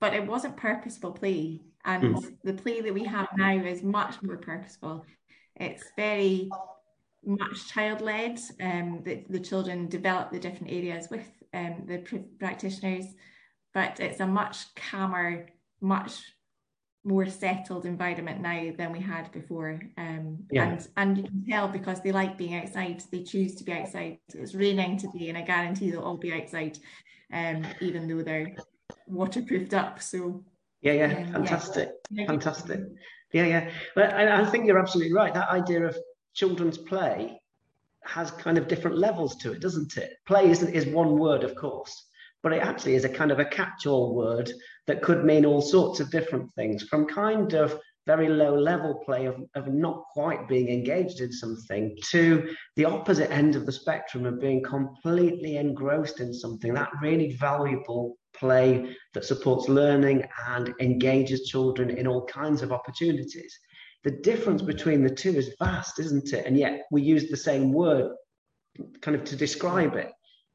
but 0.00 0.14
it 0.14 0.26
wasn't 0.26 0.56
purposeful 0.56 1.12
play 1.12 1.60
and 1.84 2.16
mm. 2.16 2.36
the 2.44 2.54
play 2.54 2.80
that 2.80 2.94
we 2.94 3.04
have 3.04 3.28
now 3.36 3.52
is 3.52 3.82
much 3.82 4.22
more 4.22 4.36
purposeful 4.36 5.04
it's 5.56 5.84
very 5.96 6.48
much 7.24 7.68
child 7.68 8.00
led 8.00 8.38
um 8.62 9.02
the, 9.04 9.24
the 9.28 9.40
children 9.40 9.88
develop 9.88 10.30
the 10.30 10.38
different 10.38 10.72
areas 10.72 11.08
with 11.10 11.26
um, 11.52 11.84
the 11.86 11.98
practitioners 12.38 13.06
but 13.74 14.00
it's 14.00 14.20
a 14.20 14.26
much 14.26 14.74
calmer 14.74 15.46
much 15.80 16.22
more 17.04 17.26
settled 17.26 17.86
environment 17.86 18.40
now 18.42 18.70
than 18.76 18.92
we 18.92 19.00
had 19.00 19.32
before. 19.32 19.80
Um, 19.96 20.38
yeah. 20.50 20.70
and, 20.70 20.88
and 20.96 21.16
you 21.16 21.24
can 21.24 21.44
tell 21.48 21.68
because 21.68 22.02
they 22.02 22.12
like 22.12 22.36
being 22.36 22.56
outside, 22.56 23.02
they 23.10 23.22
choose 23.22 23.54
to 23.56 23.64
be 23.64 23.72
outside. 23.72 24.18
It's 24.34 24.54
raining 24.54 24.98
today, 24.98 25.28
and 25.28 25.38
I 25.38 25.42
guarantee 25.42 25.90
they'll 25.90 26.02
all 26.02 26.18
be 26.18 26.32
outside, 26.32 26.78
um, 27.32 27.64
even 27.80 28.06
though 28.06 28.22
they're 28.22 28.54
waterproofed 29.06 29.72
up. 29.72 30.02
So, 30.02 30.44
yeah, 30.82 30.92
yeah, 30.92 31.26
um, 31.26 31.32
fantastic, 31.32 31.90
yeah. 32.10 32.26
fantastic. 32.26 32.80
Yeah, 33.32 33.46
yeah. 33.46 33.70
But 33.94 34.12
I, 34.12 34.42
I 34.42 34.44
think 34.46 34.66
you're 34.66 34.78
absolutely 34.78 35.14
right. 35.14 35.32
That 35.32 35.50
idea 35.50 35.84
of 35.84 35.96
children's 36.34 36.78
play 36.78 37.40
has 38.04 38.30
kind 38.30 38.58
of 38.58 38.68
different 38.68 38.98
levels 38.98 39.36
to 39.36 39.52
it, 39.52 39.60
doesn't 39.60 39.96
it? 39.96 40.14
Play 40.26 40.50
isn't 40.50 40.74
is 40.74 40.86
one 40.86 41.18
word, 41.18 41.44
of 41.44 41.54
course, 41.54 42.06
but 42.42 42.52
it 42.52 42.62
actually 42.62 42.94
is 42.94 43.04
a 43.04 43.08
kind 43.08 43.30
of 43.30 43.38
a 43.38 43.44
catch-all 43.44 44.14
word 44.14 44.50
that 44.90 45.02
could 45.02 45.24
mean 45.24 45.46
all 45.46 45.62
sorts 45.62 46.00
of 46.00 46.10
different 46.10 46.52
things 46.54 46.82
from 46.82 47.06
kind 47.06 47.54
of 47.54 47.78
very 48.08 48.28
low 48.28 48.56
level 48.56 49.00
play 49.06 49.26
of, 49.26 49.36
of 49.54 49.68
not 49.68 50.02
quite 50.12 50.48
being 50.48 50.68
engaged 50.68 51.20
in 51.20 51.30
something 51.30 51.96
to 52.10 52.52
the 52.74 52.84
opposite 52.84 53.30
end 53.30 53.54
of 53.54 53.66
the 53.66 53.70
spectrum 53.70 54.26
of 54.26 54.40
being 54.40 54.60
completely 54.64 55.58
engrossed 55.58 56.18
in 56.18 56.34
something 56.34 56.74
that 56.74 56.90
really 57.00 57.36
valuable 57.36 58.16
play 58.34 58.96
that 59.14 59.24
supports 59.24 59.68
learning 59.68 60.24
and 60.48 60.74
engages 60.80 61.46
children 61.46 61.90
in 61.90 62.08
all 62.08 62.26
kinds 62.26 62.60
of 62.60 62.72
opportunities. 62.72 63.56
The 64.02 64.18
difference 64.22 64.60
between 64.60 65.04
the 65.04 65.14
two 65.14 65.36
is 65.36 65.54
vast 65.60 66.00
isn't 66.00 66.32
it? 66.32 66.46
And 66.46 66.58
yet 66.58 66.80
we 66.90 67.02
use 67.02 67.30
the 67.30 67.36
same 67.36 67.72
word 67.72 68.10
kind 69.02 69.16
of 69.16 69.22
to 69.22 69.36
describe 69.36 69.94
it 69.94 70.10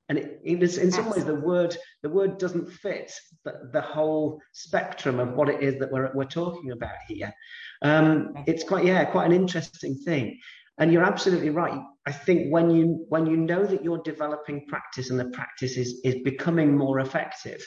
and 0.09 0.17
it, 0.17 0.39
it 0.43 0.63
is 0.63 0.77
in 0.77 0.91
some 0.91 1.09
ways 1.09 1.25
the 1.25 1.35
word 1.35 1.75
the 2.03 2.09
word 2.09 2.37
doesn't 2.37 2.71
fit 2.71 3.11
the, 3.43 3.53
the 3.73 3.81
whole 3.81 4.39
spectrum 4.51 5.19
of 5.19 5.33
what 5.33 5.49
it 5.49 5.63
is 5.63 5.79
that 5.79 5.91
we're, 5.91 6.11
we're 6.13 6.25
talking 6.25 6.71
about 6.71 6.95
here. 7.07 7.33
Um, 7.81 8.33
it's 8.47 8.63
quite 8.63 8.85
yeah 8.85 9.05
quite 9.05 9.25
an 9.25 9.33
interesting 9.33 9.95
thing. 9.95 10.39
And 10.77 10.91
you're 10.91 11.05
absolutely 11.05 11.51
right. 11.51 11.81
I 12.05 12.11
think 12.11 12.51
when 12.51 12.69
you 12.69 13.05
when 13.09 13.25
you 13.25 13.37
know 13.37 13.65
that 13.65 13.83
you're 13.83 14.03
developing 14.03 14.67
practice 14.67 15.09
and 15.09 15.19
the 15.19 15.29
practice 15.29 15.77
is 15.77 16.01
is 16.03 16.15
becoming 16.23 16.77
more 16.77 16.99
effective 16.99 17.65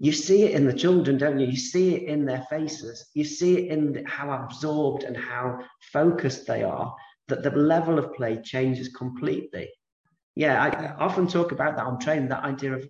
you 0.00 0.12
see 0.12 0.44
it 0.44 0.52
in 0.52 0.64
the 0.64 0.72
children 0.72 1.18
don't 1.18 1.40
you? 1.40 1.46
You 1.46 1.56
see 1.56 1.96
it 1.96 2.04
in 2.04 2.24
their 2.24 2.44
faces. 2.48 3.10
You 3.14 3.24
see 3.24 3.58
it 3.58 3.72
in 3.72 4.04
how 4.06 4.30
absorbed 4.30 5.02
and 5.02 5.16
how 5.16 5.58
focused 5.92 6.46
they 6.46 6.62
are 6.62 6.94
that 7.26 7.42
the 7.42 7.50
level 7.50 7.98
of 7.98 8.14
play 8.14 8.40
changes 8.42 8.88
completely 8.88 9.68
yeah, 10.38 10.62
I 10.62 11.04
often 11.04 11.26
talk 11.26 11.50
about 11.50 11.74
that 11.74 11.84
on 11.84 11.98
training, 11.98 12.28
that 12.28 12.44
idea 12.44 12.74
of 12.74 12.88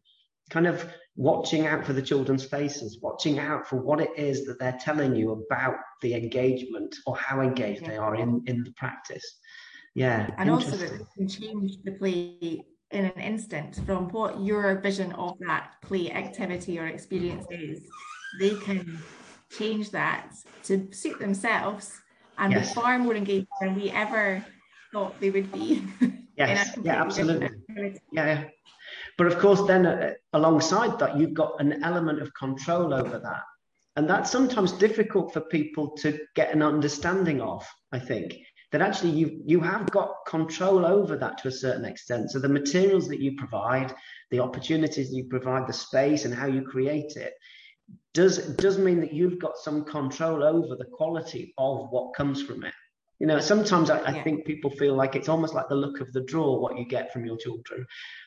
kind 0.50 0.66
of 0.66 0.86
watching 1.16 1.66
out 1.66 1.82
for 1.82 1.94
the 1.94 2.02
children's 2.02 2.44
faces, 2.44 2.98
watching 3.00 3.38
out 3.38 3.66
for 3.66 3.76
what 3.76 4.02
it 4.02 4.10
is 4.18 4.44
that 4.44 4.58
they're 4.58 4.78
telling 4.78 5.16
you 5.16 5.32
about 5.32 5.76
the 6.02 6.12
engagement 6.12 6.94
or 7.06 7.16
how 7.16 7.40
engaged 7.40 7.80
yeah. 7.80 7.88
they 7.88 7.96
are 7.96 8.16
in, 8.16 8.42
in 8.44 8.64
the 8.64 8.72
practice. 8.72 9.24
Yeah. 9.94 10.28
And 10.36 10.50
also 10.50 10.76
that 10.76 10.90
they 10.90 11.04
can 11.16 11.26
change 11.26 11.78
the 11.84 11.92
play 11.92 12.66
in 12.90 13.06
an 13.06 13.18
instant 13.18 13.80
from 13.86 14.10
what 14.10 14.42
your 14.42 14.78
vision 14.80 15.12
of 15.12 15.38
that 15.46 15.72
play 15.80 16.10
activity 16.10 16.78
or 16.78 16.88
experience 16.88 17.46
is. 17.50 17.80
They 18.38 18.56
can 18.56 18.98
change 19.56 19.90
that 19.92 20.34
to 20.64 20.86
suit 20.92 21.18
themselves 21.18 21.98
and 22.36 22.52
yes. 22.52 22.68
be 22.68 22.74
far 22.74 22.98
more 22.98 23.14
engaged 23.14 23.48
than 23.58 23.74
we 23.74 23.88
ever 23.90 24.44
thought 24.92 25.18
they 25.18 25.30
would 25.30 25.50
be. 25.50 25.82
Yes, 26.38 26.78
yeah, 26.85 27.02
absolutely. 27.02 27.50
Yeah, 28.12 28.45
But 29.16 29.26
of 29.26 29.38
course, 29.38 29.62
then 29.66 29.87
uh, 29.87 30.12
alongside 30.33 30.99
that, 31.00 31.18
you've 31.18 31.35
got 31.35 31.61
an 31.61 31.83
element 31.83 32.23
of 32.23 32.33
control 32.35 32.95
over 32.95 33.18
that. 33.18 33.42
And 33.97 34.09
that's 34.09 34.30
sometimes 34.30 34.71
difficult 34.73 35.33
for 35.33 35.40
people 35.40 35.90
to 35.99 36.18
get 36.37 36.54
an 36.54 36.62
understanding 36.62 37.40
of, 37.40 37.66
I 37.90 37.99
think, 37.99 38.38
that 38.71 38.80
actually 38.80 39.11
you, 39.11 39.42
you 39.45 39.61
have 39.61 39.90
got 39.90 40.14
control 40.28 40.87
over 40.87 41.16
that 41.16 41.38
to 41.38 41.49
a 41.49 41.52
certain 41.52 41.85
extent. 41.85 42.30
So 42.30 42.38
the 42.38 42.49
materials 42.49 43.09
that 43.09 43.21
you 43.21 43.35
provide, 43.37 43.92
the 44.30 44.38
opportunities 44.38 45.12
you 45.12 45.25
provide, 45.25 45.66
the 45.66 45.73
space 45.73 46.25
and 46.25 46.35
how 46.35 46.47
you 46.47 46.62
create 46.62 47.16
it, 47.16 47.33
does, 48.14 48.38
does 48.57 48.78
mean 48.78 49.00
that 49.00 49.12
you've 49.12 49.40
got 49.40 49.57
some 49.57 49.85
control 49.85 50.45
over 50.45 50.76
the 50.76 50.85
quality 50.85 51.52
of 51.59 51.88
what 51.90 52.14
comes 52.14 52.42
from 52.42 52.64
it. 52.64 52.75
You 53.18 53.26
know, 53.26 53.40
sometimes 53.40 53.90
I, 53.90 53.98
I 53.98 54.10
yeah. 54.12 54.22
think 54.22 54.44
people 54.44 54.70
feel 54.70 54.94
like 54.94 55.16
it's 55.16 55.28
almost 55.28 55.54
like 55.54 55.68
the 55.68 55.75
look 55.75 56.00
of 56.00 56.12
the 56.12 56.20
draw, 56.20 56.58
what 56.58 56.78
you 56.78 56.87
get 56.87 57.12
from 57.12 57.25
your 57.25 57.37
children. 57.37 57.84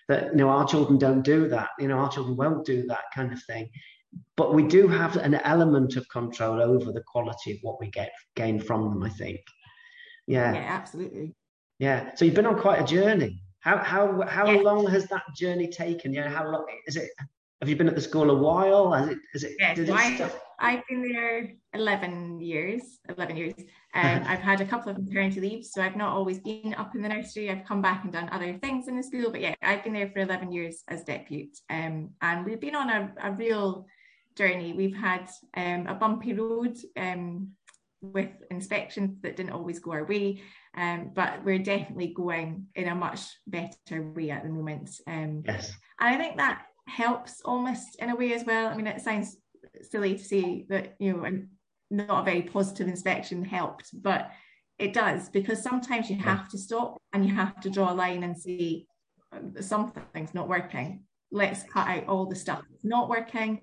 That, 0.10 0.31
you 0.31 0.36
know, 0.36 0.50
our 0.50 0.67
children 0.67 0.98
don't 0.98 1.21
do 1.21 1.48
that. 1.48 1.69
You 1.79 1.88
know, 1.88 1.98
our 1.98 2.10
children 2.10 2.36
won't 2.36 2.65
do 2.65 2.86
that 2.88 3.05
kind 3.15 3.31
of 3.31 3.41
thing. 3.43 3.69
But 4.36 4.53
we 4.53 4.63
do 4.63 4.89
have 4.89 5.15
an 5.15 5.36
element 5.36 5.95
of 5.95 6.10
control 6.10 6.62
over 6.62 6.91
the 6.91 7.03
quality 7.07 7.53
of 7.53 7.60
what 7.62 7.79
we 7.79 7.89
get 7.89 8.12
gain 8.36 8.60
from 8.60 8.83
them, 8.83 9.03
I 9.03 9.10
think. 9.10 9.39
Yeah. 10.27 10.53
Yeah, 10.53 10.65
absolutely. 10.67 11.36
Yeah. 11.79 12.13
So 12.15 12.25
you've 12.25 12.36
been 12.36 12.45
on 12.45 12.60
quite 12.60 12.81
a 12.81 12.86
journey. 12.86 13.41
How 13.62 13.77
how 13.77 14.21
how 14.27 14.50
yeah. 14.50 14.62
long 14.62 14.88
has 14.88 15.07
that 15.07 15.24
journey 15.36 15.67
taken? 15.67 16.13
You 16.13 16.21
know, 16.21 16.29
how 16.29 16.50
long 16.50 16.65
is 16.88 16.95
it? 16.98 17.10
Have 17.62 17.70
you 17.70 17.75
been 17.75 17.88
at 17.88 17.94
the 17.94 18.01
school 18.01 18.32
a 18.32 18.36
while? 18.36 18.91
Has 18.91 19.10
it? 19.10 19.20
Is 19.36 19.44
it? 19.44 19.56
Yeah, 19.60 19.75
so 19.75 19.94
I, 19.94 20.32
I've 20.60 20.84
been 20.89 21.03
there 21.03 21.51
eleven 21.74 22.41
years. 22.41 22.82
Eleven 23.08 23.38
years. 23.38 23.53
Um, 23.94 24.24
I've 24.25 24.39
had 24.39 24.62
a 24.62 24.65
couple 24.65 24.91
of 24.91 24.98
maternity 24.98 25.41
leaves, 25.41 25.72
so 25.72 25.84
I've 25.84 25.96
not 25.96 26.12
always 26.12 26.39
been 26.39 26.74
up 26.75 26.96
in 26.96 27.03
the 27.03 27.10
nursery. 27.10 27.51
I've 27.51 27.65
come 27.65 27.80
back 27.84 28.03
and 28.03 28.12
done 28.12 28.30
other 28.32 28.58
things 28.58 28.88
in 28.88 28.98
the 28.98 29.03
school, 29.03 29.30
but 29.30 29.41
yeah, 29.41 29.53
I've 29.62 29.84
been 29.84 29.94
there 29.94 30.10
for 30.10 30.20
11 30.20 30.51
years 30.51 30.84
as 30.88 31.03
deputy. 31.03 31.51
Um, 31.70 32.10
and 32.24 32.46
we've 32.46 32.60
been 32.60 32.75
on 32.75 32.89
a, 32.89 33.13
a 33.22 33.32
real 33.32 33.86
journey. 34.36 34.74
We've 34.74 34.96
had 34.96 35.30
um, 35.56 35.86
a 35.86 35.94
bumpy 35.94 36.34
road 36.34 36.77
um, 36.98 37.50
with 38.01 38.32
inspections 38.50 39.22
that 39.22 39.36
didn't 39.38 39.51
always 39.51 39.77
go 39.77 39.91
our 39.91 40.06
way, 40.06 40.41
um, 40.75 41.12
but 41.13 41.44
we're 41.46 41.60
definitely 41.60 42.13
going 42.15 42.65
in 42.74 42.88
a 42.88 42.96
much 42.96 43.22
better 43.46 44.01
way 44.15 44.32
at 44.32 44.41
the 44.41 44.50
moment. 44.50 44.89
Um, 45.06 45.44
yes. 45.46 45.72
And 46.00 46.15
I 46.15 46.18
think 46.18 46.38
that 46.38 46.63
helps 46.91 47.41
almost 47.45 47.95
in 48.00 48.10
a 48.10 48.15
way 48.15 48.33
as 48.33 48.45
well. 48.45 48.67
I 48.67 48.75
mean, 48.75 48.88
it 48.88 49.01
sounds 49.01 49.38
silly 49.81 50.15
to 50.15 50.24
say 50.24 50.65
that, 50.69 50.95
you 51.00 51.13
know, 51.13 51.43
not 51.89 52.21
a 52.21 52.25
very 52.25 52.41
positive 52.41 52.88
inspection 52.88 53.43
helped, 53.43 53.89
but 53.93 54.31
it 54.79 54.93
does 54.93 55.29
because 55.29 55.62
sometimes 55.62 56.10
you 56.10 56.17
have 56.17 56.50
to 56.50 56.57
stop 56.57 57.01
and 57.13 57.25
you 57.25 57.33
have 57.36 57.60
to 57.62 57.69
draw 57.69 57.91
a 57.91 57.93
line 57.93 58.24
and 58.24 58.38
say 58.38 58.86
something's 59.60 60.33
not 60.33 60.50
working. 60.50 61.03
Let's 61.31 61.63
cut 61.63 61.88
out 61.88 62.07
all 62.07 62.25
the 62.25 62.36
stuff 62.36 62.63
that's 62.69 62.83
not 62.83 63.10
working 63.10 63.62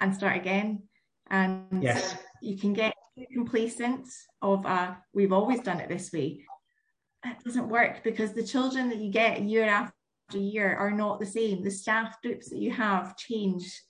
and 0.00 0.14
start 0.14 0.36
again. 0.36 0.84
And 1.30 1.82
yes. 1.82 2.16
you 2.40 2.56
can 2.56 2.72
get 2.72 2.94
complacent 3.34 4.08
of 4.40 4.64
uh, 4.64 4.94
we've 5.12 5.32
always 5.32 5.60
done 5.60 5.80
it 5.80 5.88
this 5.88 6.12
way. 6.12 6.44
It 7.24 7.36
doesn't 7.44 7.68
work 7.68 8.02
because 8.02 8.32
the 8.32 8.42
children 8.42 8.88
that 8.88 8.98
you 8.98 9.10
get 9.10 9.42
year 9.42 9.68
after 9.68 9.94
year 10.34 10.74
are 10.76 10.90
not 10.90 11.20
the 11.20 11.26
same. 11.26 11.62
The 11.62 11.70
staff 11.70 12.20
groups 12.22 12.50
that 12.50 12.58
you 12.58 12.70
have 12.70 13.16
change 13.16 13.82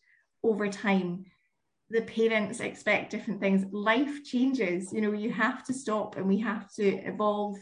over 0.42 0.68
time. 0.68 1.24
The 1.90 2.02
parents 2.02 2.60
expect 2.60 3.10
different 3.10 3.40
things. 3.40 3.64
Life 3.70 4.24
changes. 4.24 4.92
You 4.92 5.02
know 5.02 5.12
you 5.12 5.30
have 5.32 5.64
to 5.66 5.74
stop 5.74 6.16
and 6.16 6.26
we 6.26 6.38
have 6.38 6.72
to 6.74 6.84
evolve 6.84 7.58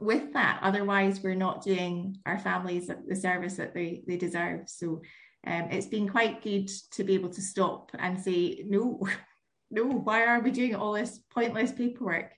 with 0.00 0.32
that. 0.32 0.58
Otherwise 0.62 1.22
we're 1.22 1.34
not 1.34 1.62
doing 1.62 2.18
our 2.26 2.38
families 2.38 2.90
the 3.08 3.16
service 3.16 3.54
that 3.56 3.74
they, 3.74 4.02
they 4.06 4.16
deserve. 4.16 4.68
So 4.68 5.02
um, 5.46 5.68
it's 5.70 5.86
been 5.86 6.08
quite 6.08 6.42
good 6.42 6.70
to 6.92 7.04
be 7.04 7.14
able 7.14 7.30
to 7.30 7.42
stop 7.42 7.90
and 7.98 8.20
say 8.20 8.64
no 8.66 9.06
no 9.70 9.84
why 9.84 10.24
are 10.26 10.40
we 10.40 10.50
doing 10.50 10.74
all 10.74 10.92
this 10.92 11.20
pointless 11.32 11.72
paperwork 11.72 12.32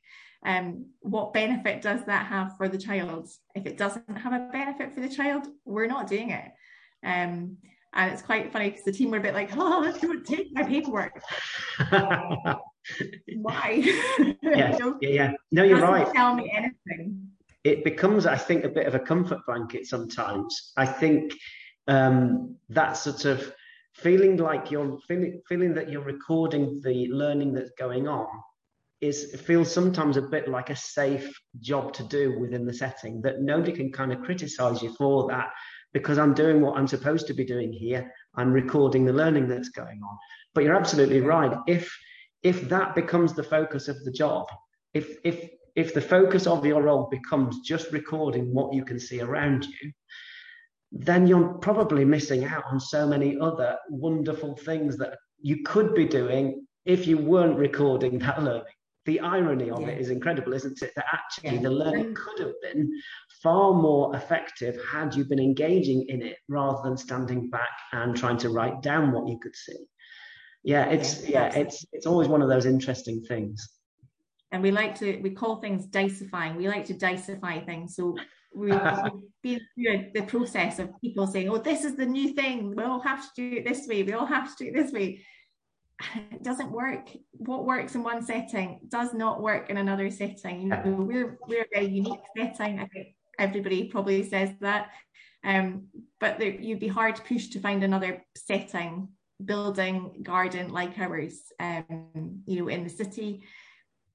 um, 0.46 0.86
what 1.00 1.34
benefit 1.34 1.82
does 1.82 2.04
that 2.06 2.26
have 2.26 2.56
for 2.56 2.68
the 2.68 2.78
child 2.78 3.28
if 3.54 3.66
it 3.66 3.76
doesn't 3.76 4.16
have 4.16 4.32
a 4.32 4.48
benefit 4.50 4.94
for 4.94 5.00
the 5.00 5.08
child 5.08 5.48
we're 5.64 5.86
not 5.86 6.06
doing 6.06 6.30
it 6.30 6.52
um, 7.04 7.58
and 7.96 8.12
it's 8.12 8.22
quite 8.22 8.52
funny 8.52 8.70
because 8.70 8.84
the 8.84 8.92
team 8.92 9.10
were 9.10 9.16
a 9.16 9.22
bit 9.22 9.34
like, 9.34 9.50
oh, 9.56 9.90
don't 10.00 10.24
take 10.24 10.52
my 10.52 10.62
paperwork. 10.62 11.20
Why? 13.36 13.82
Yeah, 14.42 14.76
yeah, 15.00 15.08
yeah. 15.08 15.32
No, 15.50 15.64
you're 15.64 15.80
right. 15.80 16.06
Tell 16.12 16.34
me 16.34 16.52
anything. 16.54 17.28
It 17.64 17.82
becomes, 17.84 18.26
I 18.26 18.36
think, 18.36 18.64
a 18.64 18.68
bit 18.68 18.86
of 18.86 18.94
a 18.94 19.00
comfort 19.00 19.40
blanket 19.46 19.86
sometimes. 19.86 20.72
I 20.76 20.86
think 20.86 21.32
um, 21.88 22.56
that 22.68 22.92
sort 22.98 23.24
of 23.24 23.52
feeling 23.94 24.36
like 24.36 24.70
you're 24.70 24.98
feeling, 25.08 25.40
feeling 25.48 25.74
that 25.74 25.90
you're 25.90 26.02
recording 26.02 26.80
the 26.84 27.08
learning 27.08 27.54
that's 27.54 27.72
going 27.78 28.06
on 28.06 28.28
is 29.00 29.34
feels 29.42 29.72
sometimes 29.72 30.16
a 30.16 30.22
bit 30.22 30.48
like 30.48 30.70
a 30.70 30.76
safe 30.76 31.38
job 31.60 31.92
to 31.92 32.02
do 32.04 32.38
within 32.38 32.64
the 32.64 32.72
setting 32.72 33.20
that 33.22 33.42
nobody 33.42 33.72
can 33.72 33.92
kind 33.92 34.12
of 34.12 34.22
criticize 34.22 34.82
you 34.82 34.92
for 34.94 35.28
that 35.28 35.50
because 35.92 36.18
I'm 36.18 36.34
doing 36.34 36.60
what 36.60 36.76
I'm 36.76 36.86
supposed 36.86 37.26
to 37.26 37.34
be 37.34 37.44
doing 37.44 37.72
here. 37.72 38.10
I'm 38.34 38.52
recording 38.52 39.04
the 39.04 39.12
learning 39.12 39.48
that's 39.48 39.70
going 39.70 40.00
on. 40.02 40.18
But 40.54 40.64
you're 40.64 40.74
absolutely 40.76 41.20
right. 41.20 41.56
If 41.66 41.94
if 42.42 42.68
that 42.68 42.94
becomes 42.94 43.34
the 43.34 43.42
focus 43.42 43.88
of 43.88 44.02
the 44.04 44.12
job, 44.12 44.46
if 44.94 45.16
if 45.24 45.48
if 45.74 45.92
the 45.92 46.00
focus 46.00 46.46
of 46.46 46.64
your 46.64 46.82
role 46.82 47.08
becomes 47.10 47.60
just 47.60 47.92
recording 47.92 48.52
what 48.54 48.72
you 48.72 48.84
can 48.84 48.98
see 48.98 49.20
around 49.20 49.66
you, 49.66 49.92
then 50.90 51.26
you're 51.26 51.54
probably 51.58 52.04
missing 52.04 52.44
out 52.44 52.64
on 52.70 52.80
so 52.80 53.06
many 53.06 53.38
other 53.40 53.76
wonderful 53.90 54.56
things 54.56 54.96
that 54.96 55.16
you 55.40 55.62
could 55.64 55.94
be 55.94 56.06
doing 56.06 56.66
if 56.86 57.06
you 57.06 57.18
weren't 57.18 57.58
recording 57.58 58.18
that 58.18 58.42
learning. 58.42 58.75
The 59.06 59.20
irony 59.20 59.70
of 59.70 59.80
yeah. 59.80 59.88
it 59.88 60.00
is 60.00 60.10
incredible, 60.10 60.52
isn't 60.52 60.82
it? 60.82 60.92
That 60.96 61.06
actually 61.12 61.56
yeah. 61.56 61.62
the 61.62 61.70
learning 61.70 62.14
could 62.14 62.40
have 62.40 62.54
been 62.62 62.90
far 63.42 63.72
more 63.72 64.14
effective 64.14 64.78
had 64.90 65.14
you 65.14 65.24
been 65.24 65.38
engaging 65.38 66.06
in 66.08 66.22
it 66.22 66.38
rather 66.48 66.80
than 66.82 66.96
standing 66.96 67.48
back 67.50 67.78
and 67.92 68.16
trying 68.16 68.36
to 68.38 68.50
write 68.50 68.82
down 68.82 69.12
what 69.12 69.28
you 69.28 69.38
could 69.38 69.56
see. 69.56 69.86
Yeah, 70.64 70.86
it's 70.86 71.28
yeah, 71.28 71.54
yeah 71.54 71.60
it's 71.60 71.86
it's 71.92 72.06
always 72.06 72.28
one 72.28 72.42
of 72.42 72.48
those 72.48 72.66
interesting 72.66 73.22
things 73.22 73.68
and 74.52 74.62
we 74.62 74.70
like 74.70 74.94
to 74.98 75.18
we 75.22 75.30
call 75.30 75.56
things 75.56 75.86
dicifying 75.86 76.56
we 76.56 76.68
like 76.68 76.84
to 76.84 76.94
dicify 76.94 77.58
things 77.60 77.94
so 77.96 78.16
we, 78.54 78.70
been 79.42 79.60
through 79.74 80.06
the 80.14 80.22
process 80.26 80.78
of 80.78 80.88
people 81.00 81.26
saying 81.26 81.48
oh 81.48 81.58
this 81.58 81.84
is 81.84 81.94
the 81.96 82.06
new 82.06 82.32
thing 82.32 82.74
we 82.74 82.82
all 82.82 83.00
have 83.00 83.22
to 83.22 83.50
do 83.50 83.56
it 83.58 83.66
this 83.66 83.86
way 83.86 84.02
we 84.02 84.12
all 84.12 84.26
have 84.26 84.56
to 84.56 84.64
do 84.64 84.70
it 84.70 84.74
this 84.74 84.92
way 84.92 85.22
it 86.32 86.42
doesn't 86.42 86.70
work 86.70 87.08
what 87.32 87.64
works 87.64 87.94
in 87.94 88.02
one 88.02 88.22
setting 88.22 88.80
does 88.88 89.14
not 89.14 89.40
work 89.40 89.70
in 89.70 89.76
another 89.76 90.10
setting 90.10 90.62
you 90.62 90.68
know 90.68 90.82
we're 90.84 91.38
we're 91.48 91.62
a 91.62 91.66
very 91.72 91.86
unique 91.86 92.20
setting 92.36 92.78
i 92.78 92.86
think 92.86 93.08
everybody 93.38 93.84
probably 93.88 94.22
says 94.22 94.50
that 94.60 94.90
um, 95.44 95.86
but 96.18 96.40
there, 96.40 96.50
you'd 96.50 96.80
be 96.80 96.88
hard 96.88 97.20
pushed 97.24 97.52
to 97.52 97.60
find 97.60 97.84
another 97.84 98.24
setting 98.36 99.08
building 99.44 100.22
garden 100.22 100.72
like 100.72 100.98
ours 100.98 101.52
um, 101.60 102.42
you 102.46 102.60
know 102.60 102.68
in 102.68 102.82
the 102.84 102.90
city 102.90 103.42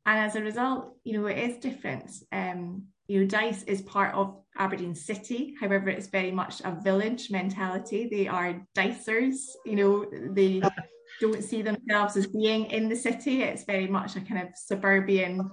and 0.05 0.19
as 0.19 0.35
a 0.35 0.41
result, 0.41 0.95
you 1.03 1.19
know, 1.19 1.27
it 1.27 1.37
is 1.37 1.57
different. 1.57 2.09
Um, 2.31 2.85
you 3.07 3.19
know, 3.19 3.27
Dyce 3.27 3.63
is 3.63 3.81
part 3.81 4.15
of 4.15 4.41
Aberdeen 4.57 4.95
City. 4.95 5.55
However, 5.59 5.89
it's 5.89 6.07
very 6.07 6.31
much 6.31 6.61
a 6.61 6.77
village 6.81 7.29
mentality. 7.29 8.07
They 8.09 8.27
are 8.27 8.65
dicers, 8.75 9.35
you 9.65 9.75
know, 9.75 10.05
they 10.33 10.61
don't 11.21 11.43
see 11.43 11.61
themselves 11.61 12.17
as 12.17 12.27
being 12.27 12.65
in 12.65 12.89
the 12.89 12.95
city. 12.95 13.43
It's 13.43 13.63
very 13.63 13.87
much 13.87 14.17
a 14.17 14.21
kind 14.21 14.41
of 14.41 14.49
suburban, 14.55 15.49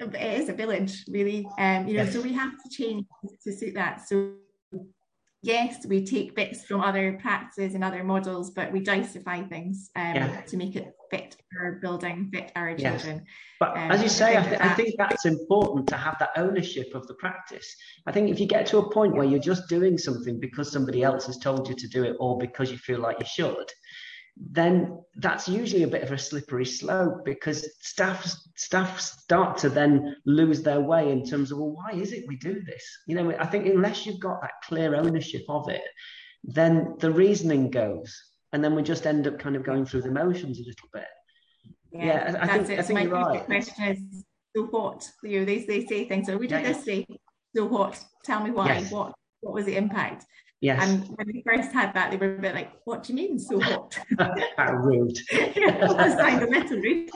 it 0.00 0.40
is 0.40 0.48
a 0.48 0.52
village, 0.52 1.04
really. 1.08 1.46
Um, 1.58 1.86
you 1.88 1.96
know, 1.96 2.04
yes. 2.04 2.12
so 2.12 2.20
we 2.20 2.32
have 2.32 2.52
to 2.52 2.68
change 2.70 3.04
to 3.44 3.52
suit 3.52 3.74
that. 3.74 4.08
So 4.08 4.32
yes, 5.42 5.84
we 5.86 6.04
take 6.04 6.36
bits 6.36 6.64
from 6.64 6.80
other 6.80 7.18
practices 7.20 7.74
and 7.74 7.82
other 7.82 8.04
models, 8.04 8.50
but 8.50 8.72
we 8.72 8.80
dicify 8.80 9.42
things 9.42 9.90
um, 9.96 10.14
yeah. 10.14 10.40
to 10.42 10.56
make 10.56 10.76
it 10.76 10.92
fit 11.10 11.36
our 11.60 11.80
building, 11.82 12.30
fit 12.32 12.52
our 12.54 12.76
children. 12.76 13.16
Yes. 13.16 13.26
But 13.58 13.70
um, 13.76 13.90
as 13.90 14.02
you 14.02 14.08
say, 14.08 14.36
I, 14.36 14.42
th- 14.42 14.60
I, 14.60 14.74
think 14.74 14.94
that's 14.98 15.26
important 15.26 15.88
to 15.88 15.96
have 15.96 16.16
that 16.20 16.30
ownership 16.36 16.94
of 16.94 17.06
the 17.08 17.14
practice. 17.14 17.74
I 18.06 18.12
think 18.12 18.30
if 18.30 18.38
you 18.38 18.46
get 18.46 18.66
to 18.68 18.78
a 18.78 18.90
point 18.90 19.14
where 19.14 19.24
you're 19.24 19.40
just 19.40 19.68
doing 19.68 19.98
something 19.98 20.38
because 20.38 20.70
somebody 20.70 21.02
else 21.02 21.26
has 21.26 21.38
told 21.38 21.68
you 21.68 21.74
to 21.74 21.88
do 21.88 22.04
it 22.04 22.16
or 22.20 22.38
because 22.38 22.70
you 22.70 22.78
feel 22.78 23.00
like 23.00 23.18
you 23.18 23.26
should, 23.26 23.72
then 24.40 25.02
that's 25.16 25.48
usually 25.48 25.82
a 25.82 25.88
bit 25.88 26.02
of 26.02 26.12
a 26.12 26.18
slippery 26.18 26.64
slope 26.64 27.24
because 27.24 27.68
staff 27.80 28.24
staff 28.56 29.00
start 29.00 29.58
to 29.58 29.68
then 29.68 30.14
lose 30.26 30.62
their 30.62 30.80
way 30.80 31.10
in 31.10 31.24
terms 31.24 31.50
of 31.50 31.58
well 31.58 31.72
why 31.72 31.90
is 31.98 32.12
it 32.12 32.24
we 32.28 32.36
do 32.36 32.60
this? 32.62 32.84
You 33.06 33.16
know 33.16 33.34
i 33.38 33.46
think 33.46 33.66
unless 33.66 34.06
you've 34.06 34.20
got 34.20 34.40
that 34.42 34.62
clear 34.62 34.94
ownership 34.94 35.42
of 35.48 35.68
it 35.68 35.82
then 36.44 36.94
the 37.00 37.10
reasoning 37.10 37.70
goes 37.70 38.16
and 38.52 38.64
then 38.64 38.74
we 38.74 38.82
just 38.82 39.06
end 39.06 39.26
up 39.26 39.38
kind 39.38 39.56
of 39.56 39.64
going 39.64 39.84
through 39.84 40.02
the 40.02 40.10
motions 40.10 40.58
a 40.58 40.62
little 40.62 40.88
bit. 40.92 41.04
Yeah, 41.92 42.04
yeah 42.04 42.36
I, 42.40 42.44
I 42.44 42.58
think, 42.58 42.70
it. 42.70 42.78
I 42.78 42.82
think 42.82 42.98
my 42.98 43.06
right. 43.06 43.44
question 43.44 43.84
is 43.84 44.24
so 44.56 44.64
what? 44.66 45.08
You 45.22 45.40
know 45.40 45.44
they, 45.44 45.64
they 45.64 45.84
say 45.86 46.06
things. 46.06 46.26
So 46.26 46.36
we 46.36 46.46
did 46.46 46.62
yeah, 46.62 46.72
this 46.72 46.84
day 46.84 47.06
so 47.54 47.64
what? 47.64 48.02
Tell 48.24 48.42
me 48.42 48.50
why. 48.50 48.68
Yes. 48.68 48.90
what 48.90 49.14
what 49.40 49.54
was 49.54 49.66
the 49.66 49.76
impact 49.76 50.24
Yes. 50.60 50.82
And 50.82 51.08
when 51.16 51.26
we 51.28 51.42
first 51.46 51.72
had 51.72 51.94
that, 51.94 52.10
they 52.10 52.16
were 52.16 52.34
a 52.34 52.40
bit 52.40 52.54
like, 52.54 52.72
"What 52.84 53.04
do 53.04 53.12
you 53.12 53.16
mean 53.16 53.38
so 53.38 53.58
what? 53.58 53.96
Rude. 54.72 55.16
yeah, 55.32 55.86
of 55.86 56.50
little 56.50 56.78
rude. 56.78 57.10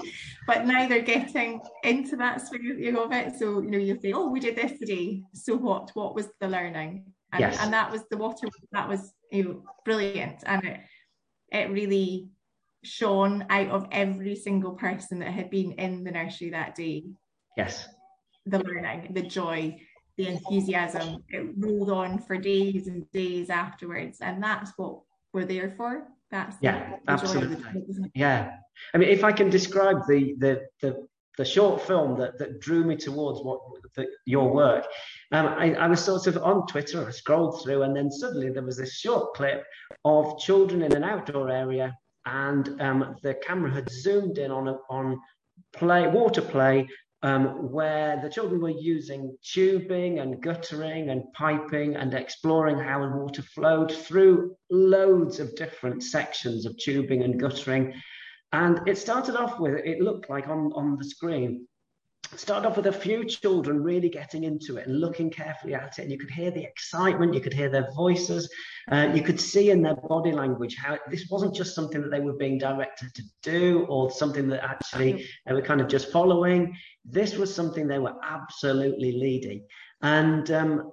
But 0.46 0.64
now 0.64 0.86
they're 0.86 1.02
getting 1.02 1.60
into 1.82 2.16
that 2.16 2.40
sphere 2.40 2.96
of 2.96 3.12
it. 3.12 3.36
So 3.38 3.60
you 3.60 3.70
know, 3.70 3.78
you 3.78 3.98
say, 4.00 4.12
"Oh, 4.12 4.28
we 4.28 4.38
did 4.38 4.54
this 4.54 4.78
today. 4.78 5.22
So 5.34 5.56
what? 5.56 5.90
What 5.94 6.14
was 6.14 6.28
the 6.40 6.46
learning?" 6.46 7.12
And, 7.32 7.40
yes. 7.40 7.58
and 7.60 7.72
that 7.72 7.90
was 7.90 8.02
the 8.10 8.16
water. 8.16 8.46
That 8.70 8.88
was 8.88 9.12
you 9.32 9.44
know, 9.44 9.62
brilliant, 9.84 10.44
and 10.46 10.64
it 10.64 10.80
it 11.50 11.70
really 11.70 12.28
shone 12.84 13.46
out 13.50 13.68
of 13.68 13.88
every 13.90 14.36
single 14.36 14.72
person 14.72 15.18
that 15.20 15.32
had 15.32 15.50
been 15.50 15.72
in 15.72 16.04
the 16.04 16.12
nursery 16.12 16.50
that 16.50 16.76
day. 16.76 17.04
Yes. 17.56 17.88
The 18.46 18.58
learning, 18.58 19.12
the 19.14 19.22
joy, 19.22 19.78
the 20.16 20.28
enthusiasm. 20.28 21.22
It 21.28 21.54
rolled 21.56 21.90
on 21.90 22.18
for 22.18 22.36
days 22.36 22.86
and 22.86 23.10
days 23.12 23.50
afterwards 23.50 24.20
and 24.20 24.42
that's 24.42 24.72
what 24.76 25.00
we're 25.32 25.44
there 25.44 25.74
for. 25.76 26.06
That's 26.32 26.56
yeah 26.62 26.96
the, 27.04 27.12
absolutely. 27.12 27.56
the 27.56 28.10
yeah. 28.14 28.56
I 28.94 28.98
mean 28.98 29.10
if 29.10 29.22
i 29.22 29.30
can 29.30 29.50
describe 29.50 29.98
the 30.08 30.34
the 30.38 30.62
the, 30.80 31.06
the 31.36 31.44
short 31.44 31.82
film 31.82 32.18
that, 32.18 32.38
that 32.38 32.58
drew 32.58 32.84
me 32.84 32.96
towards 32.96 33.40
what 33.40 33.60
the, 33.94 34.06
your 34.24 34.52
work 34.52 34.86
um, 35.30 35.46
I, 35.46 35.74
I 35.74 35.86
was 35.86 36.02
sort 36.02 36.26
of 36.26 36.38
on 36.38 36.66
twitter 36.66 37.06
i 37.06 37.10
scrolled 37.10 37.62
through 37.62 37.82
and 37.82 37.94
then 37.94 38.10
suddenly 38.10 38.48
there 38.48 38.62
was 38.62 38.78
this 38.78 38.94
short 38.94 39.34
clip 39.34 39.62
of 40.06 40.38
children 40.38 40.82
in 40.82 40.94
an 40.94 41.04
outdoor 41.04 41.50
area 41.50 41.94
and 42.24 42.80
um, 42.80 43.14
the 43.22 43.34
camera 43.34 43.70
had 43.70 43.90
zoomed 43.90 44.38
in 44.38 44.50
on 44.50 44.68
a, 44.68 44.78
on 44.88 45.20
play 45.74 46.08
water 46.08 46.42
play 46.42 46.88
um, 47.22 47.70
where 47.70 48.20
the 48.20 48.28
children 48.28 48.60
were 48.60 48.70
using 48.70 49.36
tubing 49.44 50.18
and 50.18 50.42
guttering 50.42 51.10
and 51.10 51.22
piping 51.34 51.94
and 51.96 52.14
exploring 52.14 52.78
how 52.78 53.06
water 53.08 53.42
flowed 53.42 53.92
through 53.92 54.56
loads 54.70 55.38
of 55.38 55.54
different 55.54 56.02
sections 56.02 56.66
of 56.66 56.76
tubing 56.78 57.22
and 57.22 57.38
guttering. 57.38 57.94
And 58.52 58.80
it 58.86 58.98
started 58.98 59.36
off 59.36 59.60
with, 59.60 59.80
it 59.84 60.00
looked 60.00 60.28
like 60.28 60.48
on, 60.48 60.72
on 60.74 60.96
the 60.96 61.04
screen, 61.04 61.66
started 62.36 62.66
off 62.66 62.76
with 62.76 62.86
a 62.86 62.92
few 62.92 63.24
children 63.24 63.82
really 63.82 64.08
getting 64.08 64.44
into 64.44 64.76
it 64.76 64.86
and 64.86 65.00
looking 65.00 65.30
carefully 65.30 65.74
at 65.74 65.98
it. 65.98 66.02
And 66.02 66.10
you 66.10 66.18
could 66.18 66.30
hear 66.30 66.50
the 66.50 66.62
excitement, 66.62 67.34
you 67.34 67.40
could 67.40 67.52
hear 67.52 67.68
their 67.68 67.90
voices, 67.92 68.48
uh, 68.90 69.10
you 69.14 69.22
could 69.22 69.40
see 69.40 69.70
in 69.70 69.82
their 69.82 69.96
body 69.96 70.32
language 70.32 70.76
how 70.76 70.94
it, 70.94 71.00
this 71.10 71.28
wasn't 71.30 71.54
just 71.54 71.74
something 71.74 72.00
that 72.00 72.10
they 72.10 72.20
were 72.20 72.32
being 72.34 72.58
directed 72.58 73.14
to 73.14 73.22
do 73.42 73.86
or 73.88 74.10
something 74.10 74.48
that 74.48 74.64
actually 74.64 75.26
they 75.46 75.52
were 75.52 75.62
kind 75.62 75.80
of 75.80 75.88
just 75.88 76.10
following. 76.10 76.74
This 77.04 77.36
was 77.36 77.54
something 77.54 77.86
they 77.86 77.98
were 77.98 78.14
absolutely 78.22 79.12
leading. 79.12 79.66
And 80.00 80.50
um, 80.50 80.90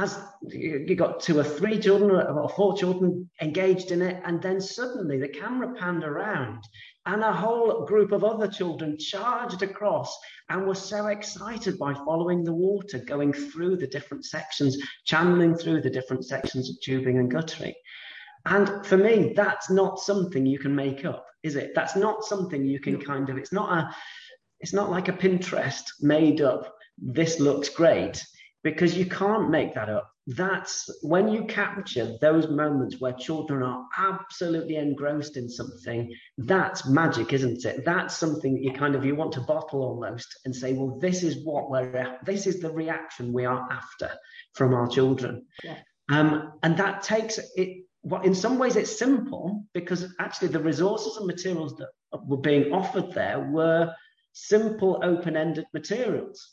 as 0.00 0.18
you 0.48 0.94
got 0.94 1.20
two 1.20 1.38
or 1.38 1.44
three 1.44 1.78
children 1.78 2.10
or 2.10 2.48
four 2.48 2.76
children 2.76 3.28
engaged 3.42 3.90
in 3.90 4.00
it, 4.00 4.22
and 4.24 4.40
then 4.40 4.60
suddenly 4.60 5.18
the 5.18 5.28
camera 5.28 5.74
panned 5.74 6.02
around 6.02 6.64
and 7.06 7.22
a 7.22 7.32
whole 7.32 7.84
group 7.84 8.12
of 8.12 8.24
other 8.24 8.48
children 8.48 8.96
charged 8.96 9.62
across 9.62 10.16
and 10.48 10.66
were 10.66 10.74
so 10.74 11.08
excited 11.08 11.78
by 11.78 11.92
following 11.92 12.42
the 12.42 12.52
water 12.52 12.98
going 13.00 13.32
through 13.32 13.76
the 13.76 13.86
different 13.86 14.24
sections, 14.24 14.78
channeling 15.04 15.54
through 15.54 15.82
the 15.82 15.90
different 15.90 16.24
sections 16.24 16.70
of 16.70 16.76
tubing 16.82 17.18
and 17.18 17.30
guttering. 17.30 17.74
And 18.46 18.86
for 18.86 18.96
me, 18.96 19.34
that's 19.36 19.68
not 19.68 19.98
something 19.98 20.46
you 20.46 20.58
can 20.58 20.74
make 20.74 21.04
up, 21.04 21.26
is 21.42 21.56
it? 21.56 21.72
That's 21.74 21.96
not 21.96 22.24
something 22.24 22.64
you 22.64 22.80
can 22.80 23.00
kind 23.00 23.28
of, 23.28 23.36
it's 23.36 23.52
not 23.52 23.78
a, 23.78 23.94
it's 24.60 24.72
not 24.72 24.90
like 24.90 25.08
a 25.08 25.12
Pinterest 25.12 25.84
made 26.00 26.40
up, 26.40 26.72
this 26.98 27.40
looks 27.40 27.68
great, 27.68 28.24
because 28.62 28.96
you 28.96 29.06
can't 29.06 29.50
make 29.50 29.74
that 29.74 29.88
up. 29.88 30.08
That's 30.28 30.88
when 31.02 31.28
you 31.28 31.44
capture 31.46 32.16
those 32.20 32.48
moments 32.48 33.00
where 33.00 33.12
children 33.12 33.62
are 33.62 33.84
absolutely 33.98 34.76
engrossed 34.76 35.36
in 35.36 35.48
something 35.48 36.14
that's 36.38 36.88
magic 36.88 37.32
isn't 37.32 37.64
it? 37.64 37.84
That's 37.84 38.16
something 38.16 38.54
that 38.54 38.62
you 38.62 38.72
kind 38.72 38.94
of 38.94 39.04
you 39.04 39.16
want 39.16 39.32
to 39.32 39.40
bottle 39.40 39.82
almost 39.82 40.38
and 40.44 40.54
say 40.54 40.74
well 40.74 40.98
this 41.00 41.24
is 41.24 41.44
what 41.44 41.70
we're 41.70 42.18
this 42.24 42.46
is 42.46 42.60
the 42.60 42.70
reaction 42.70 43.32
we 43.32 43.44
are 43.44 43.68
after 43.70 44.10
from 44.54 44.74
our 44.74 44.86
children. 44.86 45.44
Yeah. 45.64 45.78
um, 46.08 46.52
and 46.62 46.76
that 46.76 47.02
takes 47.02 47.40
it 47.56 47.84
well, 48.04 48.22
in 48.22 48.34
some 48.34 48.58
ways 48.58 48.76
it's 48.76 48.96
simple 48.96 49.64
because 49.74 50.12
actually 50.20 50.48
the 50.48 50.60
resources 50.60 51.16
and 51.16 51.26
materials 51.26 51.76
that 51.76 51.88
were 52.26 52.36
being 52.36 52.72
offered 52.72 53.12
there 53.12 53.40
were 53.40 53.92
simple 54.32 55.00
open-ended 55.02 55.64
materials 55.74 56.52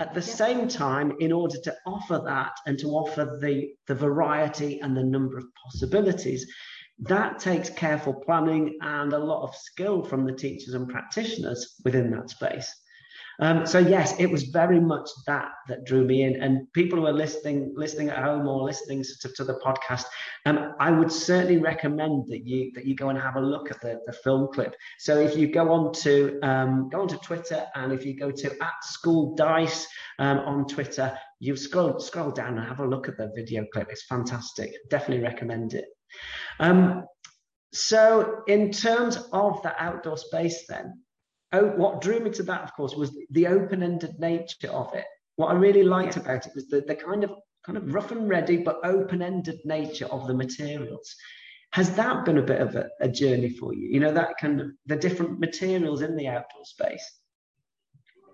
at 0.00 0.14
the 0.14 0.22
same 0.22 0.66
time, 0.66 1.12
in 1.20 1.30
order 1.30 1.56
to 1.62 1.76
offer 1.86 2.20
that 2.24 2.52
and 2.66 2.78
to 2.78 2.88
offer 2.88 3.38
the, 3.40 3.68
the 3.86 3.94
variety 3.94 4.80
and 4.80 4.96
the 4.96 5.04
number 5.04 5.36
of 5.36 5.44
possibilities, 5.62 6.50
that 7.00 7.38
takes 7.38 7.70
careful 7.70 8.14
planning 8.14 8.78
and 8.80 9.12
a 9.12 9.18
lot 9.18 9.42
of 9.42 9.54
skill 9.54 10.02
from 10.02 10.24
the 10.24 10.32
teachers 10.32 10.74
and 10.74 10.88
practitioners 10.88 11.80
within 11.84 12.10
that 12.10 12.30
space. 12.30 12.74
Um, 13.40 13.66
so 13.66 13.78
yes, 13.78 14.14
it 14.18 14.26
was 14.26 14.44
very 14.44 14.80
much 14.80 15.08
that 15.26 15.48
that 15.68 15.84
drew 15.84 16.04
me 16.04 16.22
in. 16.24 16.40
And 16.42 16.70
people 16.72 16.98
who 16.98 17.06
are 17.06 17.12
listening, 17.12 17.72
listening 17.74 18.10
at 18.10 18.22
home 18.22 18.46
or 18.46 18.62
listening 18.62 19.02
to, 19.22 19.28
to 19.32 19.44
the 19.44 19.54
podcast, 19.54 20.04
um, 20.46 20.74
I 20.78 20.90
would 20.90 21.10
certainly 21.10 21.58
recommend 21.58 22.26
that 22.28 22.46
you 22.46 22.70
that 22.74 22.84
you 22.84 22.94
go 22.94 23.08
and 23.08 23.18
have 23.18 23.36
a 23.36 23.40
look 23.40 23.70
at 23.70 23.80
the, 23.80 24.00
the 24.06 24.12
film 24.12 24.48
clip. 24.52 24.74
So 24.98 25.18
if 25.18 25.36
you 25.36 25.48
go 25.48 25.72
on 25.72 25.92
to 25.94 26.38
um, 26.42 26.88
go 26.90 27.02
onto 27.02 27.16
Twitter 27.18 27.66
and 27.74 27.92
if 27.92 28.04
you 28.04 28.16
go 28.16 28.30
to 28.30 28.50
at 28.62 28.84
School 28.84 29.34
Dyce 29.34 29.86
um, 30.18 30.38
on 30.40 30.66
Twitter, 30.66 31.16
you 31.38 31.56
scroll 31.56 31.98
scroll 31.98 32.30
down 32.30 32.58
and 32.58 32.66
have 32.66 32.80
a 32.80 32.86
look 32.86 33.08
at 33.08 33.16
the 33.16 33.32
video 33.34 33.64
clip. 33.72 33.88
It's 33.90 34.04
fantastic. 34.04 34.72
Definitely 34.90 35.24
recommend 35.24 35.74
it. 35.74 35.86
Um, 36.58 37.04
so 37.72 38.42
in 38.48 38.70
terms 38.72 39.16
of 39.32 39.62
the 39.62 39.72
outdoor 39.80 40.18
space, 40.18 40.66
then 40.68 41.02
oh, 41.52 41.66
what 41.66 42.00
drew 42.00 42.20
me 42.20 42.30
to 42.30 42.42
that, 42.44 42.62
of 42.62 42.72
course, 42.74 42.94
was 42.94 43.16
the 43.30 43.46
open-ended 43.46 44.18
nature 44.18 44.70
of 44.70 44.94
it. 44.94 45.04
What 45.36 45.50
I 45.50 45.54
really 45.54 45.82
liked 45.82 46.16
yeah. 46.16 46.22
about 46.22 46.46
it 46.46 46.52
was 46.54 46.68
the, 46.68 46.80
the 46.82 46.94
kind 46.94 47.24
of 47.24 47.32
kind 47.64 47.76
of 47.76 47.92
rough 47.92 48.10
and 48.10 48.28
ready 48.28 48.56
but 48.56 48.80
open-ended 48.84 49.60
nature 49.64 50.06
of 50.06 50.26
the 50.26 50.34
materials. 50.34 51.14
Has 51.72 51.94
that 51.96 52.24
been 52.24 52.38
a 52.38 52.42
bit 52.42 52.60
of 52.60 52.74
a, 52.74 52.88
a 53.00 53.08
journey 53.08 53.50
for 53.50 53.74
you? 53.74 53.88
You 53.88 54.00
know, 54.00 54.12
that 54.12 54.38
kind 54.40 54.60
of 54.60 54.70
the 54.86 54.96
different 54.96 55.38
materials 55.38 56.02
in 56.02 56.16
the 56.16 56.26
outdoor 56.26 56.64
space. 56.64 57.04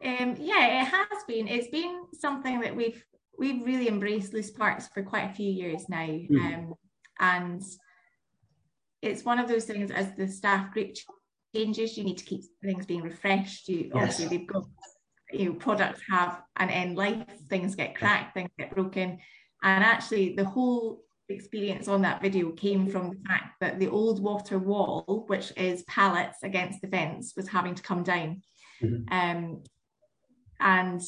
Um, 0.04 0.36
yeah, 0.38 0.82
it 0.82 0.86
has 0.86 1.24
been. 1.26 1.48
It's 1.48 1.68
been 1.68 2.04
something 2.18 2.60
that 2.60 2.74
we've 2.74 3.02
we've 3.38 3.64
really 3.64 3.88
embraced 3.88 4.32
loose 4.32 4.50
parts 4.50 4.88
for 4.88 5.02
quite 5.02 5.30
a 5.30 5.34
few 5.34 5.50
years 5.50 5.88
now, 5.88 6.06
mm. 6.06 6.54
um, 6.54 6.74
and 7.18 7.62
it's 9.02 9.24
one 9.24 9.38
of 9.38 9.48
those 9.48 9.64
things 9.64 9.90
as 9.90 10.14
the 10.16 10.28
staff 10.28 10.72
group 10.72 10.94
changes. 11.56 11.96
You 11.96 12.04
need 12.04 12.18
to 12.18 12.24
keep 12.24 12.42
things 12.62 12.86
being 12.86 13.02
refreshed. 13.02 13.68
You 13.68 13.78
yes. 13.78 13.92
obviously 13.94 14.26
they've 14.26 14.46
got 14.46 14.64
you 15.32 15.46
know 15.46 15.54
products 15.54 16.00
have 16.10 16.42
an 16.56 16.70
end 16.70 16.96
life. 16.96 17.24
Things 17.48 17.74
get 17.74 17.96
cracked, 17.96 18.34
things 18.34 18.50
get 18.58 18.74
broken, 18.74 19.18
and 19.62 19.84
actually 19.84 20.34
the 20.34 20.44
whole 20.44 21.02
experience 21.28 21.88
on 21.88 22.02
that 22.02 22.22
video 22.22 22.50
came 22.52 22.88
from 22.88 23.10
the 23.10 23.28
fact 23.28 23.54
that 23.60 23.78
the 23.78 23.88
old 23.88 24.22
water 24.22 24.58
wall, 24.58 25.24
which 25.26 25.52
is 25.56 25.82
pallets 25.84 26.38
against 26.42 26.80
the 26.80 26.88
fence, 26.88 27.34
was 27.36 27.48
having 27.48 27.74
to 27.74 27.82
come 27.82 28.02
down. 28.02 28.42
Mm-hmm. 28.82 29.12
Um, 29.12 29.62
and 30.60 31.02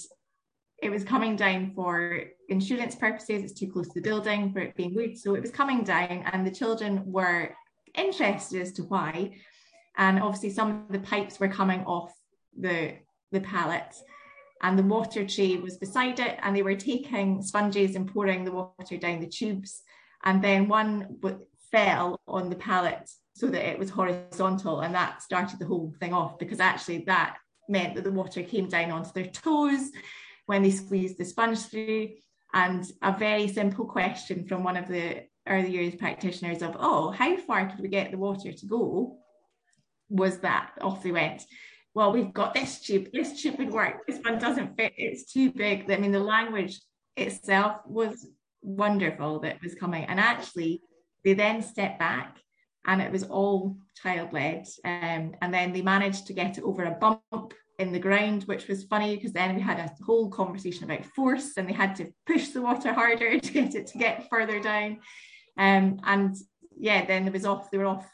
it 0.83 0.91
was 0.91 1.05
coming 1.05 1.37
down 1.37 1.73
for 1.75 2.21
insurance 2.49 2.95
purposes. 2.95 3.43
It's 3.43 3.59
too 3.59 3.71
close 3.71 3.89
to 3.89 4.01
the 4.01 4.09
building 4.09 4.53
for 4.53 4.61
it 4.61 4.77
being 4.77 4.95
wood. 4.95 5.19
So 5.19 5.35
it 5.35 5.43
was 5.43 5.51
coming 5.51 5.85
down, 5.85 6.25
and 6.33 6.47
the 6.47 6.51
children 6.51 7.03
were 7.05 7.55
interested 7.97 8.63
as 8.63 8.73
to 8.73 8.83
why 8.83 9.33
and 9.99 10.21
obviously 10.21 10.51
some 10.51 10.71
of 10.71 10.93
the 10.93 11.01
pipes 11.01 11.39
were 11.39 11.49
coming 11.49 11.85
off 11.85 12.13
the 12.59 12.95
the 13.31 13.41
pallet 13.41 13.95
and 14.63 14.79
the 14.79 14.83
water 14.83 15.27
tray 15.27 15.57
was 15.57 15.77
beside 15.77 16.19
it 16.19 16.39
and 16.43 16.55
they 16.55 16.63
were 16.63 16.75
taking 16.75 17.43
sponges 17.43 17.95
and 17.95 18.13
pouring 18.13 18.45
the 18.45 18.53
water 18.53 18.97
down 18.97 19.21
the 19.21 19.27
tubes. 19.27 19.83
And 20.25 20.43
then 20.43 20.69
one 20.69 21.19
fell 21.71 22.21
on 22.27 22.51
the 22.51 22.57
pallet 22.57 23.09
so 23.35 23.47
that 23.49 23.69
it 23.69 23.79
was 23.79 23.91
horizontal 23.91 24.81
and 24.81 24.95
that 24.95 25.23
started 25.23 25.59
the 25.59 25.67
whole 25.67 25.95
thing 26.01 26.13
off 26.13 26.39
because 26.39 26.59
actually 26.59 27.05
that 27.07 27.37
meant 27.69 27.95
that 27.95 28.03
the 28.03 28.11
water 28.11 28.43
came 28.43 28.69
down 28.69 28.91
onto 28.91 29.13
their 29.13 29.27
toes 29.27 29.91
when 30.47 30.63
they 30.63 30.71
squeezed 30.71 31.19
the 31.19 31.25
sponge 31.25 31.61
through. 31.61 32.09
And 32.53 32.91
a 33.03 33.17
very 33.17 33.47
simple 33.47 33.85
question 33.85 34.47
from 34.47 34.65
one 34.65 34.77
of 34.77 34.89
the 34.89 35.25
early 35.47 35.71
years 35.71 35.95
practitioners 35.95 36.63
of 36.63 36.77
oh 36.79 37.11
how 37.11 37.35
far 37.39 37.71
could 37.71 37.81
we 37.81 37.89
get 37.89 38.11
the 38.11 38.19
water 38.19 38.53
to 38.53 38.67
go 38.67 39.17
was 40.09 40.38
that 40.38 40.73
off 40.81 41.03
they 41.03 41.12
went. 41.12 41.44
Well, 41.94 42.12
we've 42.12 42.33
got 42.33 42.55
this 42.55 42.81
tube, 42.81 43.09
this 43.12 43.42
tube 43.42 43.59
would 43.59 43.73
work, 43.73 44.07
this 44.07 44.21
one 44.23 44.38
doesn't 44.38 44.77
fit, 44.77 44.92
it's 44.97 45.33
too 45.33 45.51
big. 45.51 45.90
I 45.90 45.97
mean, 45.97 46.12
the 46.12 46.21
language 46.21 46.81
itself 47.16 47.81
was 47.87 48.27
wonderful 48.62 49.40
that 49.40 49.62
was 49.62 49.75
coming. 49.75 50.05
And 50.05 50.21
actually, 50.21 50.83
they 51.25 51.35
then 51.35 51.62
stepped 51.62 51.99
back 51.99 52.38
and 52.87 53.03
it 53.03 53.11
was 53.11 53.25
all 53.25 53.77
child 54.01 54.33
led. 54.33 54.66
Um, 54.85 55.35
and 55.42 55.53
then 55.53 55.73
they 55.73 55.83
managed 55.83 56.27
to 56.29 56.33
get 56.33 56.59
it 56.59 56.64
over 56.64 56.85
a 56.85 56.92
bump 56.92 57.55
in 57.79 57.92
the 57.92 57.99
ground, 57.99 58.44
which 58.44 58.66
was 58.66 58.85
funny 58.85 59.16
because 59.16 59.33
then 59.33 59.55
we 59.55 59.61
had 59.61 59.79
a 59.79 60.05
whole 60.05 60.31
conversation 60.31 60.85
about 60.85 61.05
force 61.05 61.57
and 61.57 61.68
they 61.68 61.73
had 61.73 61.94
to 61.97 62.12
push 62.27 62.49
the 62.49 62.62
water 62.62 62.92
harder 62.92 63.38
to 63.40 63.53
get 63.53 63.75
it 63.75 63.87
to 63.88 63.99
get 63.99 64.29
further 64.31 64.61
down. 64.61 64.99
Um, 65.57 66.01
and 66.05 66.37
yeah, 66.77 67.05
then 67.05 67.27
it 67.27 67.33
was 67.33 67.44
off, 67.44 67.71
they 67.71 67.79
were 67.79 67.87
off 67.87 68.09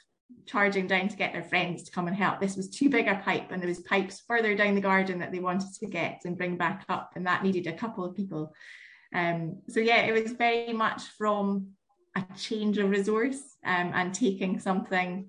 charging 0.46 0.86
down 0.86 1.08
to 1.08 1.16
get 1.16 1.32
their 1.32 1.42
friends 1.42 1.82
to 1.84 1.90
come 1.90 2.06
and 2.06 2.16
help. 2.16 2.40
This 2.40 2.56
was 2.56 2.68
too 2.68 2.88
big 2.88 3.08
a 3.08 3.16
pipe, 3.16 3.50
and 3.50 3.60
there 3.60 3.68
was 3.68 3.80
pipes 3.80 4.22
further 4.26 4.54
down 4.54 4.74
the 4.74 4.80
garden 4.80 5.18
that 5.18 5.32
they 5.32 5.40
wanted 5.40 5.72
to 5.80 5.86
get 5.86 6.22
and 6.24 6.36
bring 6.36 6.56
back 6.56 6.84
up, 6.88 7.12
and 7.16 7.26
that 7.26 7.42
needed 7.42 7.66
a 7.66 7.72
couple 7.76 8.04
of 8.04 8.14
people. 8.14 8.52
Um, 9.14 9.62
so 9.68 9.80
yeah, 9.80 10.02
it 10.02 10.12
was 10.12 10.32
very 10.32 10.72
much 10.72 11.02
from 11.16 11.68
a 12.16 12.24
change 12.36 12.78
of 12.78 12.90
resource 12.90 13.40
um, 13.64 13.92
and 13.94 14.14
taking 14.14 14.58
something 14.58 15.28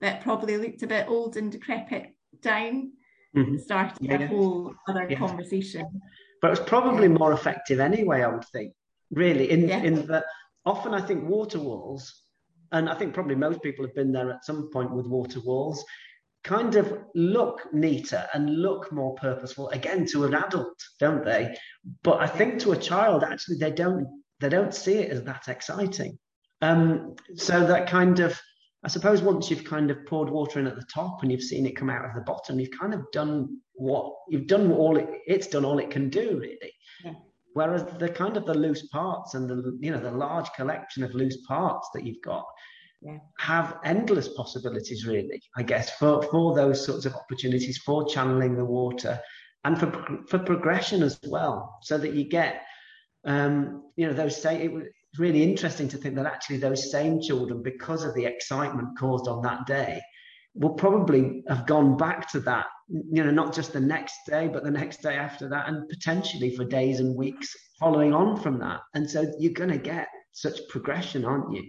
that 0.00 0.22
probably 0.22 0.56
looked 0.56 0.82
a 0.82 0.86
bit 0.86 1.08
old 1.08 1.36
and 1.36 1.52
decrepit 1.52 2.14
down, 2.40 2.92
mm-hmm. 3.36 3.58
started 3.58 3.98
yeah. 4.00 4.18
a 4.18 4.26
whole 4.26 4.74
other 4.88 5.06
yeah. 5.08 5.18
conversation. 5.18 5.84
But 6.42 6.52
it's 6.52 6.68
probably 6.68 7.08
more 7.08 7.32
effective 7.32 7.80
anyway, 7.80 8.22
I 8.22 8.28
would 8.28 8.44
think. 8.46 8.72
Really, 9.10 9.50
in 9.50 9.68
yeah. 9.68 9.82
in 9.82 10.06
that 10.06 10.24
often 10.64 10.94
I 10.94 11.00
think 11.00 11.28
water 11.28 11.58
walls 11.58 12.22
and 12.72 12.88
I 12.88 12.94
think 12.94 13.14
probably 13.14 13.34
most 13.34 13.62
people 13.62 13.84
have 13.84 13.94
been 13.94 14.12
there 14.12 14.30
at 14.30 14.44
some 14.44 14.70
point 14.72 14.92
with 14.92 15.06
water 15.06 15.40
walls, 15.40 15.84
kind 16.42 16.76
of 16.76 16.98
look 17.14 17.68
neater 17.72 18.26
and 18.32 18.62
look 18.62 18.90
more 18.92 19.14
purposeful 19.16 19.68
again 19.70 20.06
to 20.06 20.24
an 20.24 20.34
adult, 20.34 20.78
don't 20.98 21.24
they? 21.24 21.54
But 22.02 22.20
I 22.20 22.26
think 22.26 22.60
to 22.60 22.72
a 22.72 22.76
child, 22.76 23.24
actually, 23.24 23.58
they 23.58 23.70
don't 23.70 24.06
they 24.40 24.48
don't 24.48 24.74
see 24.74 24.94
it 24.94 25.10
as 25.10 25.22
that 25.24 25.48
exciting. 25.48 26.18
Um, 26.62 27.14
so 27.36 27.66
that 27.66 27.88
kind 27.88 28.20
of, 28.20 28.38
I 28.82 28.88
suppose, 28.88 29.20
once 29.20 29.50
you've 29.50 29.64
kind 29.64 29.90
of 29.90 30.06
poured 30.06 30.30
water 30.30 30.58
in 30.58 30.66
at 30.66 30.76
the 30.76 30.86
top 30.92 31.22
and 31.22 31.30
you've 31.30 31.42
seen 31.42 31.66
it 31.66 31.76
come 31.76 31.90
out 31.90 32.06
of 32.06 32.14
the 32.14 32.22
bottom, 32.22 32.58
you've 32.58 32.78
kind 32.78 32.94
of 32.94 33.02
done 33.12 33.60
what 33.74 34.14
you've 34.28 34.46
done 34.46 34.72
all 34.72 34.96
it, 34.96 35.08
it's 35.26 35.46
done 35.46 35.64
all 35.64 35.78
it 35.78 35.90
can 35.90 36.08
do, 36.08 36.38
really. 36.38 36.72
Yeah. 37.04 37.12
Whereas 37.54 37.84
the 37.98 38.08
kind 38.08 38.36
of 38.36 38.46
the 38.46 38.54
loose 38.54 38.86
parts 38.88 39.34
and 39.34 39.48
the 39.48 39.76
you 39.80 39.90
know 39.90 40.00
the 40.00 40.10
large 40.10 40.50
collection 40.52 41.02
of 41.02 41.14
loose 41.14 41.38
parts 41.46 41.88
that 41.94 42.04
you've 42.04 42.22
got 42.22 42.44
yeah. 43.02 43.18
have 43.38 43.78
endless 43.84 44.28
possibilities, 44.28 45.06
really. 45.06 45.42
I 45.56 45.62
guess 45.62 45.90
for 45.98 46.22
for 46.22 46.54
those 46.54 46.84
sorts 46.84 47.06
of 47.06 47.14
opportunities 47.14 47.78
for 47.78 48.08
channeling 48.08 48.56
the 48.56 48.64
water 48.64 49.18
and 49.64 49.78
for 49.78 50.22
for 50.28 50.38
progression 50.38 51.02
as 51.02 51.18
well, 51.26 51.78
so 51.82 51.98
that 51.98 52.14
you 52.14 52.24
get 52.24 52.62
um, 53.24 53.84
you 53.96 54.06
know 54.06 54.12
those 54.12 54.40
say 54.40 54.62
it 54.62 54.72
was 54.72 54.84
really 55.18 55.42
interesting 55.42 55.88
to 55.88 55.96
think 55.96 56.14
that 56.14 56.26
actually 56.26 56.58
those 56.58 56.90
same 56.90 57.20
children, 57.20 57.62
because 57.62 58.04
of 58.04 58.14
the 58.14 58.24
excitement 58.24 58.96
caused 58.98 59.26
on 59.26 59.42
that 59.42 59.66
day, 59.66 60.00
will 60.54 60.74
probably 60.74 61.42
have 61.48 61.66
gone 61.66 61.96
back 61.96 62.30
to 62.30 62.40
that 62.40 62.66
you 62.90 63.24
know, 63.24 63.30
not 63.30 63.54
just 63.54 63.72
the 63.72 63.80
next 63.80 64.18
day, 64.26 64.48
but 64.48 64.64
the 64.64 64.70
next 64.70 65.02
day 65.02 65.14
after 65.14 65.48
that, 65.48 65.68
and 65.68 65.88
potentially 65.88 66.54
for 66.56 66.64
days 66.64 67.00
and 67.00 67.16
weeks 67.16 67.54
following 67.78 68.12
on 68.12 68.36
from 68.40 68.58
that. 68.58 68.80
And 68.94 69.08
so 69.08 69.32
you're 69.38 69.52
going 69.52 69.70
to 69.70 69.78
get 69.78 70.08
such 70.32 70.58
progression, 70.68 71.24
aren't 71.24 71.52
you? 71.52 71.62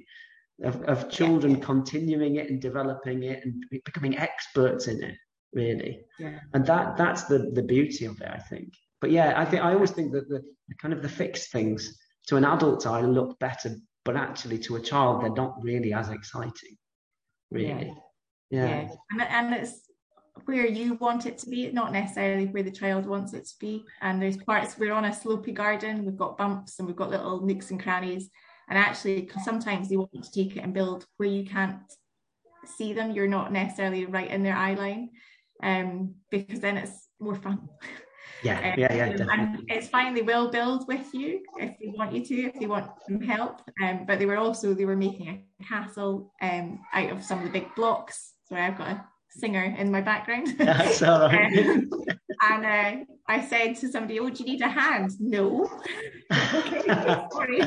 Of, 0.63 0.81
of 0.83 1.09
children 1.09 1.53
yeah. 1.53 1.65
continuing 1.65 2.35
it 2.35 2.49
and 2.49 2.61
developing 2.61 3.23
it 3.23 3.43
and 3.43 3.63
becoming 3.83 4.17
experts 4.17 4.87
in 4.87 5.03
it, 5.03 5.15
really. 5.53 6.01
Yeah. 6.19 6.39
And 6.53 6.65
that 6.67 6.97
that's 6.97 7.23
the 7.23 7.49
the 7.53 7.63
beauty 7.63 8.05
of 8.05 8.21
it, 8.21 8.29
I 8.31 8.37
think. 8.37 8.73
But 8.99 9.09
yeah, 9.09 9.33
I 9.35 9.45
think 9.45 9.63
I 9.63 9.73
always 9.73 9.91
think 9.91 10.11
that 10.11 10.29
the, 10.29 10.43
the 10.67 10.75
kind 10.75 10.93
of 10.93 11.01
the 11.01 11.09
fixed 11.09 11.51
things 11.51 11.97
to 12.27 12.35
an 12.35 12.45
adult 12.45 12.85
eye 12.85 13.01
look 13.01 13.39
better, 13.39 13.75
but 14.05 14.15
actually 14.15 14.59
to 14.59 14.75
a 14.75 14.79
child 14.81 15.23
they're 15.23 15.33
not 15.33 15.55
really 15.63 15.93
as 15.93 16.09
exciting, 16.09 16.77
really. 17.49 17.91
Yeah. 18.51 18.67
yeah. 18.67 18.89
And, 19.11 19.21
and 19.21 19.53
it's 19.55 19.90
where 20.45 20.65
you 20.65 20.95
want 20.95 21.25
it 21.25 21.37
to 21.39 21.49
be, 21.49 21.71
not 21.71 21.91
necessarily 21.91 22.45
where 22.47 22.63
the 22.63 22.71
child 22.71 23.05
wants 23.05 23.33
it 23.33 23.45
to 23.45 23.53
be. 23.59 23.83
And 24.01 24.21
there's 24.21 24.37
parts 24.37 24.77
we're 24.77 24.93
on 24.93 25.05
a 25.05 25.13
slopy 25.13 25.51
garden, 25.51 26.05
we've 26.05 26.17
got 26.17 26.37
bumps 26.37 26.79
and 26.79 26.87
we've 26.87 26.95
got 26.95 27.09
little 27.09 27.41
nooks 27.41 27.71
and 27.71 27.81
crannies. 27.81 28.29
And 28.69 28.77
actually, 28.77 29.29
sometimes 29.43 29.89
they 29.89 29.97
want 29.97 30.11
to 30.23 30.31
take 30.31 30.55
it 30.55 30.61
and 30.61 30.73
build 30.73 31.05
where 31.17 31.27
you 31.27 31.45
can't 31.45 31.79
see 32.65 32.93
them. 32.93 33.11
You're 33.11 33.27
not 33.27 33.51
necessarily 33.51 34.05
right 34.05 34.29
in 34.29 34.43
their 34.43 34.55
eye 34.55 34.75
line, 34.75 35.09
um, 35.61 36.15
because 36.29 36.61
then 36.61 36.77
it's 36.77 37.09
more 37.19 37.35
fun. 37.35 37.67
Yeah, 38.43 38.57
um, 38.73 38.79
yeah, 38.79 38.93
yeah. 38.93 39.09
Definitely. 39.09 39.33
And 39.33 39.63
it's 39.67 39.89
fine. 39.89 40.13
They 40.13 40.21
will 40.21 40.49
build 40.49 40.87
with 40.87 41.13
you 41.13 41.41
if 41.57 41.77
they 41.79 41.87
want 41.87 42.13
you 42.13 42.23
to, 42.23 42.41
if 42.43 42.59
they 42.59 42.67
want 42.67 42.91
some 43.05 43.19
help. 43.19 43.61
Um, 43.83 44.05
but 44.05 44.19
they 44.19 44.25
were 44.25 44.37
also 44.37 44.73
they 44.73 44.85
were 44.85 44.95
making 44.95 45.27
a 45.27 45.63
castle 45.63 46.31
um 46.41 46.79
out 46.93 47.11
of 47.11 47.23
some 47.23 47.39
of 47.39 47.43
the 47.43 47.51
big 47.51 47.75
blocks. 47.75 48.33
So 48.45 48.55
I've 48.55 48.77
got 48.77 48.87
a 48.87 49.05
singer 49.31 49.75
in 49.77 49.91
my 49.91 50.01
background. 50.01 50.47
That's 50.57 51.01
all 51.01 51.27
right. 51.27 51.57
um, 51.65 51.89
and 52.41 52.65
uh, 52.65 53.05
I 53.27 53.45
said 53.45 53.75
to 53.77 53.91
somebody, 53.91 54.19
"Oh, 54.19 54.29
do 54.29 54.43
you 54.43 54.51
need 54.51 54.61
a 54.61 54.67
hand?" 54.67 55.11
No. 55.19 55.69
okay, 56.31 56.87
sorry. 57.31 57.61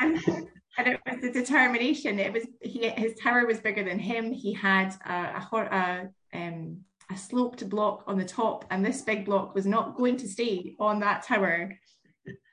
and 0.00 0.48
and 0.76 0.88
it 0.88 1.00
was 1.06 1.20
the 1.20 1.30
determination. 1.30 2.18
It 2.18 2.32
was 2.32 2.44
he 2.60 2.88
his 2.88 3.14
tower 3.22 3.46
was 3.46 3.60
bigger 3.60 3.84
than 3.84 3.98
him. 3.98 4.32
He 4.32 4.52
had 4.52 4.94
a 5.06 5.42
a, 5.52 5.56
a, 5.56 6.08
um, 6.38 6.78
a 7.10 7.16
sloped 7.16 7.68
block 7.68 8.04
on 8.06 8.18
the 8.18 8.24
top, 8.24 8.64
and 8.70 8.84
this 8.84 9.02
big 9.02 9.24
block 9.24 9.54
was 9.54 9.66
not 9.66 9.96
going 9.96 10.16
to 10.18 10.28
stay 10.28 10.74
on 10.80 11.00
that 11.00 11.22
tower 11.24 11.78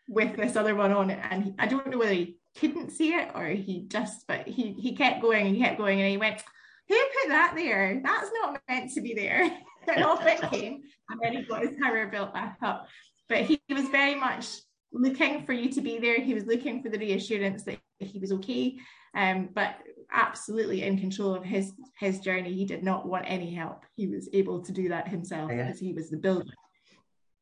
with 0.08 0.36
this 0.36 0.56
other 0.56 0.76
one 0.76 0.92
on 0.92 1.10
it. 1.10 1.20
And 1.30 1.44
he, 1.44 1.54
I 1.58 1.68
don't 1.68 1.88
know 1.90 1.98
whether 1.98 2.14
he 2.14 2.38
couldn't 2.58 2.92
see 2.92 3.14
it 3.14 3.30
or 3.34 3.46
he 3.48 3.86
just, 3.88 4.28
but 4.28 4.48
he 4.48 4.74
he 4.74 4.96
kept 4.96 5.22
going 5.22 5.48
and 5.48 5.56
he 5.56 5.62
kept 5.62 5.78
going, 5.78 6.02
and 6.02 6.10
he 6.10 6.18
went, 6.18 6.44
"Who 6.92 7.00
put 7.22 7.30
that 7.30 7.54
there? 7.56 8.02
That's 8.04 8.30
not 8.42 8.62
meant 8.68 8.92
to 8.94 9.02
be 9.02 9.14
there." 9.14 9.44
and 9.88 10.04
off 10.04 10.26
it 10.26 10.42
came, 10.52 10.82
and 11.10 11.20
then 11.22 11.34
he 11.34 11.44
got 11.44 11.64
his 11.64 11.78
tower 11.82 12.08
built 12.08 12.34
back 12.34 12.58
up. 12.62 12.88
But 13.30 13.42
he 13.42 13.62
was 13.70 13.88
very 13.90 14.16
much 14.16 14.48
looking 14.92 15.46
for 15.46 15.54
you 15.54 15.70
to 15.72 15.82
be 15.82 16.00
there. 16.00 16.20
He 16.20 16.34
was 16.34 16.46
looking 16.46 16.84
for 16.84 16.90
the 16.90 17.00
reassurance 17.00 17.64
that 17.64 17.80
he 18.00 18.20
was 18.20 18.32
okay. 18.34 18.78
Um, 19.16 19.50
but 19.54 19.76
absolutely 20.12 20.84
in 20.84 20.98
control 20.98 21.34
of 21.34 21.44
his 21.44 21.74
his 22.00 22.20
journey. 22.20 22.54
He 22.54 22.66
did 22.66 22.84
not 22.84 23.08
want 23.08 23.26
any 23.28 23.54
help. 23.54 23.84
He 23.96 24.08
was 24.08 24.30
able 24.34 24.62
to 24.62 24.72
do 24.72 24.90
that 24.90 25.08
himself 25.08 25.52
yeah. 25.52 25.64
because 25.64 25.80
he 25.80 25.94
was 25.94 26.10
the 26.10 26.18
builder. 26.18 26.52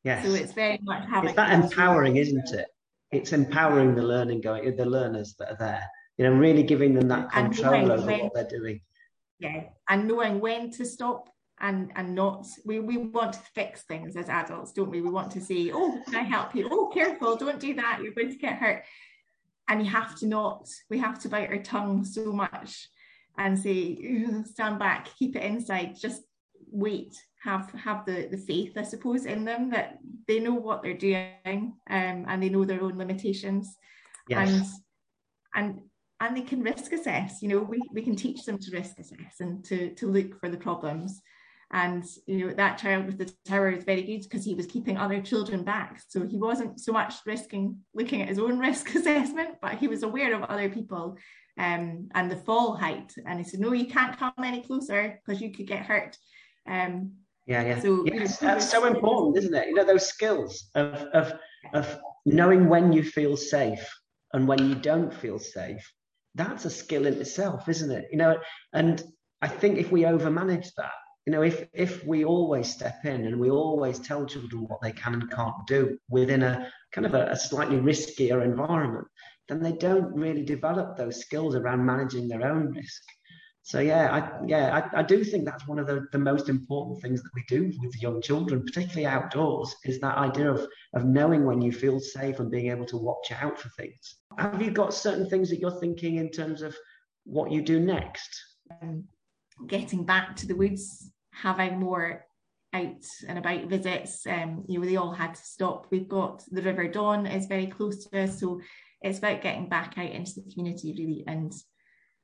Yes. 0.03 0.25
So 0.25 0.33
it's 0.33 0.53
very 0.53 0.79
much 0.83 1.07
having 1.09 1.29
it's 1.29 1.35
that 1.35 1.51
empowering, 1.51 2.17
isn't 2.17 2.49
it? 2.53 2.67
It's 3.11 3.33
empowering 3.33 3.95
the 3.95 4.03
learning 4.03 4.41
going 4.41 4.75
the 4.75 4.85
learners 4.85 5.35
that 5.39 5.51
are 5.51 5.57
there. 5.57 5.83
You 6.17 6.25
know, 6.25 6.33
really 6.33 6.63
giving 6.63 6.93
them 6.93 7.07
that 7.07 7.31
control 7.31 7.91
over 7.91 8.05
when, 8.05 8.19
what 8.19 8.33
they're 8.33 8.59
doing. 8.59 8.81
Yeah, 9.39 9.63
and 9.89 10.07
knowing 10.07 10.39
when 10.39 10.71
to 10.71 10.85
stop 10.85 11.29
and 11.61 11.91
and 11.95 12.15
not 12.15 12.45
we 12.65 12.79
we 12.79 12.97
want 12.97 13.33
to 13.33 13.39
fix 13.53 13.83
things 13.83 14.15
as 14.15 14.29
adults, 14.29 14.73
don't 14.73 14.89
we? 14.89 15.01
We 15.01 15.09
want 15.09 15.31
to 15.31 15.41
say, 15.41 15.71
oh, 15.73 16.01
can 16.05 16.15
I 16.15 16.23
help 16.23 16.55
you? 16.55 16.67
Oh, 16.71 16.87
careful, 16.93 17.35
don't 17.35 17.59
do 17.59 17.73
that. 17.75 17.99
You're 18.01 18.13
going 18.13 18.31
to 18.31 18.37
get 18.37 18.57
hurt. 18.57 18.83
And 19.67 19.83
you 19.83 19.91
have 19.91 20.17
to 20.19 20.27
not. 20.27 20.67
We 20.89 20.97
have 20.97 21.19
to 21.19 21.29
bite 21.29 21.49
our 21.49 21.59
tongue 21.59 22.03
so 22.03 22.31
much 22.31 22.89
and 23.37 23.57
say, 23.57 24.25
stand 24.45 24.79
back, 24.79 25.09
keep 25.17 25.35
it 25.35 25.43
inside. 25.43 25.95
Just 25.99 26.23
wait 26.71 27.15
have 27.43 27.71
have 27.71 28.05
the 28.05 28.27
the 28.31 28.37
faith 28.37 28.73
i 28.77 28.83
suppose 28.83 29.25
in 29.25 29.45
them 29.45 29.69
that 29.69 29.97
they 30.27 30.39
know 30.39 30.53
what 30.53 30.83
they're 30.83 30.93
doing 30.93 31.73
um, 31.89 32.25
and 32.27 32.43
they 32.43 32.49
know 32.49 32.65
their 32.65 32.83
own 32.83 32.97
limitations 32.97 33.75
yes. 34.27 34.49
and 34.49 34.65
and 35.55 35.81
and 36.21 36.35
they 36.35 36.41
can 36.41 36.61
risk 36.61 36.91
assess 36.91 37.41
you 37.41 37.49
know 37.49 37.59
we, 37.59 37.81
we 37.93 38.01
can 38.01 38.15
teach 38.15 38.43
them 38.43 38.57
to 38.57 38.71
risk 38.71 38.99
assess 38.99 39.39
and 39.39 39.63
to 39.63 39.93
to 39.95 40.07
look 40.07 40.39
for 40.39 40.49
the 40.49 40.57
problems 40.57 41.21
and 41.71 42.03
you 42.25 42.47
know 42.47 42.53
that 42.53 42.77
child 42.77 43.05
with 43.05 43.17
the 43.17 43.31
tower 43.45 43.69
is 43.69 43.83
very 43.83 44.01
good 44.01 44.23
because 44.23 44.43
he 44.43 44.55
was 44.55 44.65
keeping 44.65 44.97
other 44.97 45.21
children 45.21 45.63
back 45.63 46.01
so 46.07 46.25
he 46.25 46.37
wasn't 46.37 46.79
so 46.79 46.91
much 46.91 47.15
risking 47.25 47.77
looking 47.93 48.21
at 48.21 48.29
his 48.29 48.39
own 48.39 48.57
risk 48.67 48.93
assessment 48.95 49.55
but 49.61 49.75
he 49.75 49.87
was 49.87 50.03
aware 50.03 50.33
of 50.33 50.43
other 50.43 50.69
people 50.69 51.17
um, 51.57 52.07
and 52.15 52.31
the 52.31 52.37
fall 52.37 52.75
height 52.75 53.13
and 53.25 53.39
he 53.39 53.43
said 53.43 53.59
no 53.59 53.73
you 53.73 53.85
can't 53.85 54.17
come 54.17 54.33
any 54.43 54.61
closer 54.61 55.19
because 55.25 55.41
you 55.41 55.51
could 55.51 55.67
get 55.67 55.85
hurt 55.85 56.17
um, 56.67 57.11
yeah, 57.49 57.63
yeah. 57.63 57.79
So 57.79 58.05
yes, 58.05 58.37
that's 58.37 58.69
so 58.69 58.85
important, 58.85 59.37
isn't 59.37 59.55
it? 59.55 59.69
You 59.69 59.73
know, 59.73 59.83
those 59.83 60.07
skills 60.07 60.69
of, 60.75 60.93
of, 61.13 61.33
of 61.73 61.99
knowing 62.23 62.69
when 62.69 62.93
you 62.93 63.01
feel 63.01 63.35
safe 63.35 63.91
and 64.33 64.47
when 64.47 64.69
you 64.69 64.75
don't 64.75 65.11
feel 65.11 65.39
safe. 65.39 65.83
That's 66.35 66.65
a 66.65 66.69
skill 66.69 67.05
in 67.05 67.15
itself, 67.15 67.67
isn't 67.67 67.91
it? 67.91 68.07
You 68.11 68.17
know, 68.17 68.37
and 68.73 69.03
I 69.41 69.47
think 69.47 69.77
if 69.77 69.91
we 69.91 70.01
overmanage 70.01 70.73
that, 70.77 70.91
you 71.25 71.33
know, 71.33 71.41
if 71.41 71.67
if 71.73 72.05
we 72.05 72.25
always 72.25 72.71
step 72.71 73.05
in 73.05 73.25
and 73.25 73.39
we 73.39 73.49
always 73.49 73.99
tell 73.99 74.25
children 74.25 74.63
what 74.67 74.81
they 74.81 74.91
can 74.91 75.13
and 75.13 75.31
can't 75.31 75.67
do 75.67 75.97
within 76.09 76.43
a 76.43 76.71
kind 76.91 77.05
of 77.05 77.13
a, 77.13 77.27
a 77.27 77.35
slightly 77.35 77.77
riskier 77.77 78.43
environment, 78.43 79.07
then 79.47 79.61
they 79.61 79.73
don't 79.73 80.13
really 80.13 80.43
develop 80.43 80.95
those 80.95 81.19
skills 81.19 81.55
around 81.55 81.85
managing 81.85 82.27
their 82.27 82.45
own 82.45 82.71
risk. 82.71 83.03
So 83.61 83.79
yeah, 83.79 84.11
I, 84.11 84.45
yeah, 84.47 84.89
I, 84.93 85.01
I, 85.01 85.03
do 85.03 85.23
think 85.23 85.45
that's 85.45 85.67
one 85.67 85.77
of 85.77 85.85
the, 85.85 86.07
the 86.11 86.17
most 86.17 86.49
important 86.49 87.01
things 87.01 87.21
that 87.21 87.29
we 87.35 87.43
do 87.47 87.71
with 87.79 88.01
young 88.01 88.21
children, 88.21 88.63
particularly 88.63 89.05
outdoors, 89.05 89.75
is 89.83 89.99
that 89.99 90.17
idea 90.17 90.51
of 90.51 90.67
of 90.95 91.05
knowing 91.05 91.45
when 91.45 91.61
you 91.61 91.71
feel 91.71 91.99
safe 91.99 92.39
and 92.39 92.49
being 92.49 92.71
able 92.71 92.85
to 92.85 92.97
watch 92.97 93.31
out 93.31 93.59
for 93.59 93.69
things. 93.69 94.18
Have 94.37 94.61
you 94.61 94.71
got 94.71 94.93
certain 94.93 95.29
things 95.29 95.49
that 95.49 95.59
you're 95.59 95.79
thinking 95.79 96.17
in 96.17 96.29
terms 96.29 96.61
of 96.61 96.75
what 97.25 97.51
you 97.51 97.61
do 97.61 97.79
next? 97.79 98.29
Um, 98.81 99.05
getting 99.67 100.05
back 100.05 100.35
to 100.37 100.47
the 100.47 100.55
woods, 100.55 101.11
having 101.33 101.79
more 101.79 102.25
out 102.73 103.05
and 103.27 103.37
about 103.37 103.65
visits. 103.65 104.25
Um, 104.27 104.63
you 104.67 104.79
know, 104.79 104.85
they 104.85 104.95
all 104.95 105.11
had 105.11 105.35
to 105.35 105.41
stop. 105.41 105.87
We've 105.91 106.07
got 106.07 106.43
the 106.51 106.61
River 106.61 106.87
Don 106.87 107.25
is 107.25 107.47
very 107.47 107.67
close 107.67 108.05
to 108.05 108.23
us, 108.23 108.39
so 108.39 108.61
it's 109.01 109.19
about 109.19 109.41
getting 109.41 109.69
back 109.69 109.97
out 109.97 110.11
into 110.11 110.33
the 110.35 110.51
community 110.53 110.93
really 110.97 111.23
and 111.27 111.53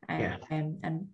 uh, 0.09 0.17
yeah. 0.19 0.37
um, 0.51 0.79
and 0.83 1.07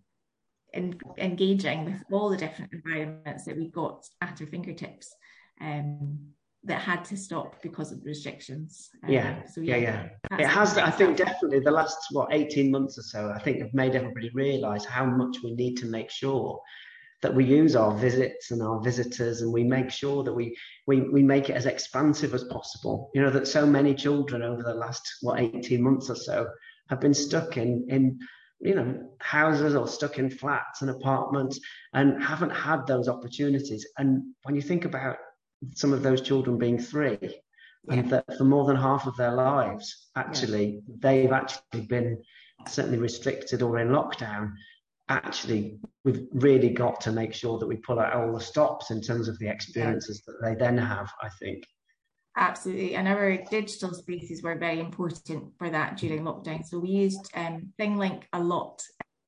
in, 0.74 1.00
engaging 1.18 1.86
with 1.86 2.04
all 2.12 2.30
the 2.30 2.38
different 2.38 2.72
environments 2.74 3.46
that 3.46 3.58
we've 3.58 3.72
got 3.72 4.06
at 4.22 4.42
our 4.42 4.48
fingertips 4.48 5.14
um, 5.60 6.20
that 6.64 6.80
had 6.80 7.04
to 7.06 7.18
stop 7.18 7.62
because 7.62 7.92
of 7.92 8.04
restrictions. 8.06 8.90
Um, 9.04 9.12
yeah, 9.12 9.46
so 9.46 9.62
yeah, 9.62 9.78
yeah. 9.78 10.08
yeah. 10.32 10.38
It 10.38 10.48
has. 10.48 10.78
I 10.78 10.92
think 10.92 11.18
definitely 11.18 11.60
the 11.60 11.72
last 11.72 11.98
what 12.12 12.34
eighteen 12.34 12.72
months 12.72 12.98
or 12.98 13.04
so. 13.04 13.32
I 13.36 13.40
think 13.40 13.62
have 13.62 13.74
made 13.74 13.96
everybody 13.96 14.30
realise 14.34 14.86
how 14.86 15.06
much 15.06 15.38
we 15.44 15.54
need 15.56 15.76
to 15.78 15.86
make 15.88 16.10
sure 16.10 16.62
that 17.22 17.34
we 17.34 17.46
use 17.46 17.76
our 17.76 17.96
visits 17.96 18.50
and 18.50 18.64
our 18.64 18.82
visitors 18.82 19.42
and 19.42 19.54
we 19.54 19.64
make 19.64 19.92
sure 19.92 20.24
that 20.24 20.34
we, 20.34 20.58
we 20.88 21.02
we 21.02 21.22
make 21.22 21.50
it 21.50 21.54
as 21.54 21.68
expansive 21.68 22.34
as 22.34 22.44
possible 22.46 23.12
you 23.14 23.22
know 23.22 23.30
that 23.30 23.48
so 23.48 23.64
many 23.64 23.94
children 23.94 24.42
over 24.42 24.64
the 24.64 24.74
last 24.74 25.08
what 25.22 25.40
18 25.40 25.84
months 25.84 26.10
or 26.10 26.16
so 26.16 26.50
have 26.90 27.00
been 27.00 27.14
stuck 27.14 27.58
in 27.58 27.86
in 27.90 28.18
you 28.62 28.76
know, 28.76 29.10
houses 29.20 29.76
or 29.76 29.88
stuck 29.88 30.20
in 30.20 30.30
flats 30.30 30.82
and 30.82 30.92
apartments 30.92 31.60
and 31.94 32.24
haven't 32.24 32.52
had 32.52 32.86
those 32.86 33.10
opportunities. 33.10 33.88
And 33.98 34.24
when 34.44 34.56
you 34.56 34.62
think 34.62 34.86
about 34.86 35.18
some 35.76 35.94
of 35.94 36.04
those 36.04 36.22
children 36.22 36.58
being 36.58 36.80
three, 36.80 37.18
yeah. 37.22 37.94
and 37.94 38.10
that 38.10 38.26
for 38.38 38.44
more 38.44 38.66
than 38.66 38.76
half 38.76 39.08
of 39.08 39.16
their 39.18 39.34
lives, 39.34 40.10
actually, 40.16 40.82
yeah. 40.88 40.96
they've 41.00 41.32
actually 41.32 41.82
been 41.82 42.22
certainly 42.68 42.98
restricted 42.98 43.62
or 43.62 43.80
in 43.80 43.90
lockdown. 43.90 44.54
Actually, 45.10 45.80
we've 46.06 46.28
really 46.34 46.70
got 46.70 47.02
to 47.02 47.12
make 47.12 47.34
sure 47.34 47.60
that 47.60 47.68
we 47.68 47.76
pull 47.78 48.00
out 48.00 48.14
all 48.14 48.34
the 48.34 48.40
stops 48.40 48.92
in 48.92 49.02
terms 49.02 49.28
of 49.28 49.38
the 49.40 49.50
experiences 49.50 50.24
yeah. 50.26 50.34
that 50.34 50.48
they 50.48 50.56
then 50.56 50.78
have, 50.78 51.10
I 51.22 51.30
think. 51.40 51.66
Absolutely. 52.38 52.96
And 52.96 53.08
our 53.08 53.38
digital 53.50 53.94
spaces 53.94 54.42
were 54.42 54.58
very 54.58 54.80
important 54.80 55.52
for 55.58 55.70
that 55.70 55.98
during 55.98 56.24
lockdown. 56.24 56.66
So 56.66 56.80
we 56.80 56.90
used 56.90 57.30
um, 57.36 57.74
ThingLink 57.78 58.24
a 58.32 58.40
lot. 58.40 58.82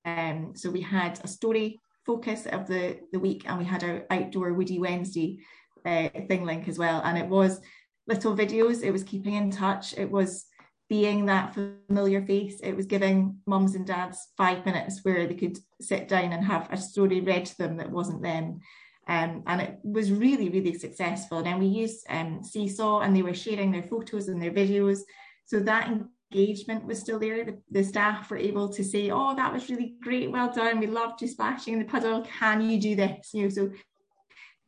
Um, 0.05 0.53
so 0.55 0.69
we 0.69 0.81
had 0.81 1.19
a 1.23 1.27
story 1.27 1.81
focus 2.05 2.45
of 2.45 2.67
the, 2.67 2.99
the 3.11 3.19
week 3.19 3.43
and 3.45 3.59
we 3.59 3.65
had 3.65 3.83
our 3.83 4.05
outdoor 4.09 4.53
Woody 4.53 4.79
Wednesday 4.79 5.39
uh, 5.85 6.09
ThingLink 6.29 6.67
as 6.67 6.77
well. 6.77 7.01
And 7.03 7.17
it 7.17 7.27
was 7.27 7.61
little 8.07 8.35
videos, 8.35 8.83
it 8.83 8.91
was 8.91 9.03
keeping 9.03 9.35
in 9.35 9.51
touch, 9.51 9.93
it 9.97 10.09
was 10.09 10.45
being 10.89 11.25
that 11.25 11.55
familiar 11.87 12.21
face, 12.25 12.59
it 12.61 12.75
was 12.75 12.85
giving 12.85 13.37
mums 13.47 13.75
and 13.75 13.87
dads 13.87 14.27
five 14.37 14.65
minutes 14.65 14.99
where 15.03 15.25
they 15.25 15.33
could 15.33 15.57
sit 15.81 16.07
down 16.07 16.33
and 16.33 16.43
have 16.45 16.67
a 16.71 16.77
story 16.77 17.21
read 17.21 17.45
to 17.45 17.57
them 17.57 17.77
that 17.77 17.89
wasn't 17.89 18.21
them. 18.21 18.59
Um, 19.07 19.43
and 19.47 19.61
it 19.61 19.79
was 19.83 20.11
really, 20.11 20.49
really 20.49 20.77
successful. 20.77 21.39
And 21.39 21.47
then 21.47 21.59
we 21.59 21.65
used 21.65 22.05
um, 22.09 22.41
Seesaw 22.43 23.01
and 23.01 23.15
they 23.15 23.21
were 23.21 23.33
sharing 23.33 23.71
their 23.71 23.83
photos 23.83 24.27
and 24.27 24.41
their 24.41 24.51
videos. 24.51 24.99
So 25.45 25.59
that 25.61 25.89
engagement 26.33 26.85
was 26.85 26.99
still 26.99 27.19
there. 27.19 27.43
The, 27.43 27.59
the, 27.71 27.83
staff 27.83 28.29
were 28.29 28.37
able 28.37 28.69
to 28.69 28.83
say, 28.83 29.11
Oh, 29.11 29.35
that 29.35 29.51
was 29.51 29.69
really 29.69 29.95
great. 30.01 30.31
Well 30.31 30.51
done. 30.53 30.79
We 30.79 30.87
loved 30.87 31.21
you 31.21 31.27
splashing 31.27 31.73
in 31.73 31.79
the 31.79 31.85
puddle. 31.85 32.21
Can 32.39 32.61
you 32.61 32.79
do 32.79 32.95
this? 32.95 33.31
You 33.33 33.43
know, 33.43 33.49
so 33.49 33.71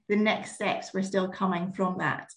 the 0.09 0.15
next 0.15 0.55
steps 0.55 0.93
were 0.93 1.03
still 1.03 1.27
coming 1.27 1.73
from 1.73 1.97
that. 1.99 2.29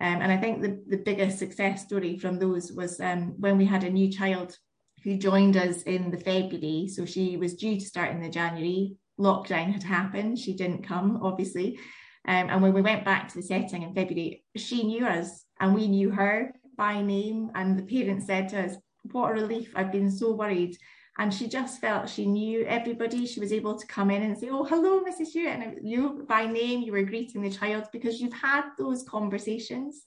Um, 0.00 0.20
and 0.22 0.32
I 0.32 0.36
think 0.36 0.60
the, 0.60 0.82
the 0.88 1.02
biggest 1.02 1.38
success 1.38 1.84
story 1.84 2.18
from 2.18 2.38
those 2.38 2.72
was 2.72 3.00
um, 3.00 3.34
when 3.38 3.56
we 3.56 3.64
had 3.64 3.84
a 3.84 3.90
new 3.90 4.10
child 4.10 4.56
who 5.04 5.16
joined 5.16 5.56
us 5.56 5.82
in 5.82 6.10
the 6.10 6.18
February. 6.18 6.88
So 6.88 7.04
she 7.04 7.36
was 7.36 7.54
due 7.54 7.78
to 7.78 7.84
start 7.84 8.10
in 8.10 8.20
the 8.20 8.28
January 8.28 8.96
lockdown 9.18 9.72
had 9.72 9.82
happened. 9.82 10.38
She 10.38 10.54
didn't 10.54 10.86
come, 10.86 11.20
obviously. 11.22 11.78
Um, 12.26 12.48
and 12.50 12.62
when 12.62 12.72
we 12.72 12.82
went 12.82 13.04
back 13.04 13.28
to 13.28 13.36
the 13.36 13.42
setting 13.42 13.82
in 13.82 13.94
February, 13.94 14.44
she 14.56 14.82
knew 14.82 15.06
us 15.06 15.44
and 15.60 15.74
we 15.74 15.88
knew 15.88 16.10
her 16.10 16.52
by 16.76 17.00
name. 17.02 17.50
And 17.54 17.78
the 17.78 17.82
parents 17.82 18.26
said 18.26 18.48
to 18.50 18.64
us, 18.64 18.76
What 19.12 19.30
a 19.30 19.34
relief. 19.34 19.72
I've 19.76 19.92
been 19.92 20.10
so 20.10 20.32
worried. 20.32 20.76
And 21.18 21.32
she 21.32 21.46
just 21.46 21.80
felt 21.80 22.08
she 22.08 22.26
knew 22.26 22.64
everybody. 22.66 23.24
She 23.26 23.38
was 23.38 23.52
able 23.52 23.78
to 23.78 23.86
come 23.86 24.10
in 24.10 24.22
and 24.22 24.36
say, 24.36 24.48
Oh, 24.50 24.64
hello, 24.64 25.00
Mrs. 25.00 25.28
Hewitt. 25.28 25.60
And 25.60 25.88
you 25.88 26.24
by 26.28 26.46
name, 26.46 26.82
you 26.82 26.92
were 26.92 27.02
greeting 27.02 27.42
the 27.42 27.50
child 27.50 27.84
because 27.92 28.20
you've 28.20 28.32
had 28.32 28.64
those 28.78 29.04
conversations. 29.04 30.02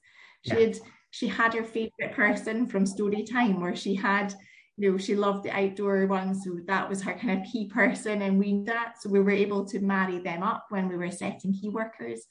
She 0.46 0.54
yeah. 0.54 0.60
had 0.60 0.80
she 1.12 1.28
had 1.28 1.54
her 1.54 1.63
favorite 1.63 2.12
person 2.12 2.67
from 2.67 2.86
story 2.86 3.24
time 3.24 3.62
where 3.62 3.76
she 3.76 3.96
had 3.96 4.36
you 4.78 4.91
know, 4.91 4.98
she 4.98 5.15
loved 5.15 5.43
the 5.43 5.52
outdoor 5.52 6.06
ones, 6.06 6.43
so 6.43 6.60
that 6.67 6.88
was 6.88 7.02
her 7.02 7.13
kind 7.15 7.41
of 7.41 7.52
key 7.52 7.67
person, 7.67 8.22
and 8.22 8.38
we 8.38 8.63
that. 8.65 9.02
So 9.02 9.10
we 9.10 9.20
were 9.20 9.32
able 9.32 9.65
to 9.65 9.80
marry 9.80 10.20
them 10.20 10.43
up 10.43 10.67
when 10.70 10.88
we 10.88 10.96
were 10.96 11.10
setting 11.10 11.52
key 11.54 11.70
workers. 11.70 12.26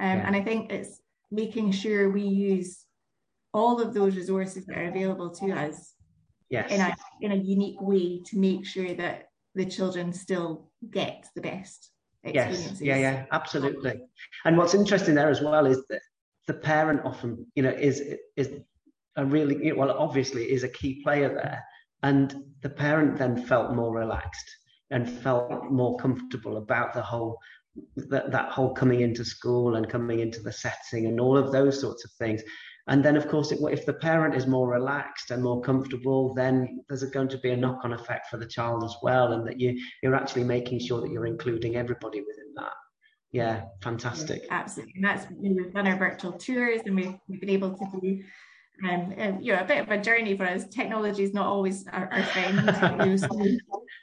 Um, 0.00 0.18
yeah. 0.18 0.26
And 0.26 0.36
I 0.36 0.42
think 0.42 0.70
it's 0.70 1.00
making 1.32 1.72
sure 1.72 2.10
we 2.10 2.22
use 2.22 2.84
all 3.52 3.80
of 3.80 3.94
those 3.94 4.14
resources 4.14 4.64
that 4.66 4.78
are 4.78 4.88
available 4.88 5.30
to 5.30 5.50
us 5.50 5.94
yes. 6.50 6.70
in 6.70 6.80
a 6.80 6.96
in 7.20 7.32
a 7.32 7.42
unique 7.42 7.80
way 7.80 8.20
to 8.26 8.38
make 8.38 8.66
sure 8.66 8.94
that 8.94 9.28
the 9.54 9.64
children 9.64 10.12
still 10.12 10.70
get 10.90 11.26
the 11.34 11.40
best 11.40 11.90
experiences. 12.22 12.80
Yes, 12.80 12.80
yeah, 12.80 12.96
yeah, 12.96 13.24
absolutely. 13.32 14.00
And 14.44 14.56
what's 14.56 14.74
interesting 14.74 15.14
there 15.14 15.30
as 15.30 15.40
well 15.40 15.66
is 15.66 15.82
that 15.88 16.00
the 16.46 16.54
parent 16.54 17.02
often, 17.04 17.46
you 17.54 17.62
know, 17.62 17.70
is 17.70 18.02
is 18.36 18.50
a 19.16 19.24
really 19.24 19.72
well, 19.72 19.90
obviously, 19.90 20.50
is 20.50 20.64
a 20.64 20.68
key 20.68 21.02
player 21.02 21.28
there, 21.28 21.64
and 22.02 22.34
the 22.62 22.70
parent 22.70 23.18
then 23.18 23.44
felt 23.44 23.74
more 23.74 23.94
relaxed 23.94 24.50
and 24.90 25.08
felt 25.08 25.70
more 25.70 25.96
comfortable 25.98 26.56
about 26.56 26.94
the 26.94 27.02
whole 27.02 27.38
that, 27.96 28.32
that 28.32 28.50
whole 28.50 28.72
coming 28.72 29.00
into 29.00 29.24
school 29.24 29.76
and 29.76 29.88
coming 29.88 30.20
into 30.20 30.40
the 30.40 30.52
setting 30.52 31.06
and 31.06 31.20
all 31.20 31.36
of 31.36 31.52
those 31.52 31.80
sorts 31.80 32.04
of 32.04 32.10
things 32.12 32.42
and 32.88 33.04
then, 33.04 33.16
of 33.16 33.28
course, 33.28 33.52
it, 33.52 33.60
if 33.70 33.86
the 33.86 33.92
parent 33.92 34.34
is 34.34 34.46
more 34.46 34.68
relaxed 34.68 35.30
and 35.30 35.42
more 35.42 35.60
comfortable, 35.60 36.34
then 36.34 36.80
there's 36.88 37.02
going 37.04 37.28
to 37.28 37.38
be 37.38 37.50
a 37.50 37.56
knock 37.56 37.80
on 37.84 37.92
effect 37.92 38.28
for 38.28 38.36
the 38.38 38.46
child 38.46 38.82
as 38.84 38.96
well, 39.02 39.32
and 39.32 39.46
that 39.46 39.60
you, 39.60 39.78
you're 40.02 40.14
actually 40.14 40.44
making 40.44 40.80
sure 40.80 41.00
that 41.00 41.10
you're 41.10 41.26
including 41.26 41.76
everybody 41.76 42.20
within 42.20 42.54
that. 42.56 42.72
Yeah, 43.30 43.64
fantastic. 43.82 44.46
Absolutely. 44.50 44.94
And 44.96 45.04
that's, 45.04 45.26
you 45.40 45.50
know, 45.50 45.62
we've 45.62 45.74
done 45.74 45.86
our 45.86 45.98
virtual 45.98 46.32
tours 46.32 46.80
and 46.86 46.96
we've, 46.96 47.14
we've 47.28 47.40
been 47.40 47.50
able 47.50 47.76
to 47.76 48.00
do 48.00 48.22
um, 48.84 49.12
um, 49.18 49.40
you 49.40 49.52
know, 49.52 49.60
a 49.60 49.64
bit 49.64 49.80
of 49.80 49.90
a 49.90 49.98
journey 49.98 50.36
for 50.36 50.44
us. 50.44 50.64
Technology 50.68 51.24
is 51.24 51.34
not 51.34 51.46
always 51.46 51.86
our, 51.88 52.08
our 52.12 52.22
friend. 52.22 53.18
so, 53.20 53.28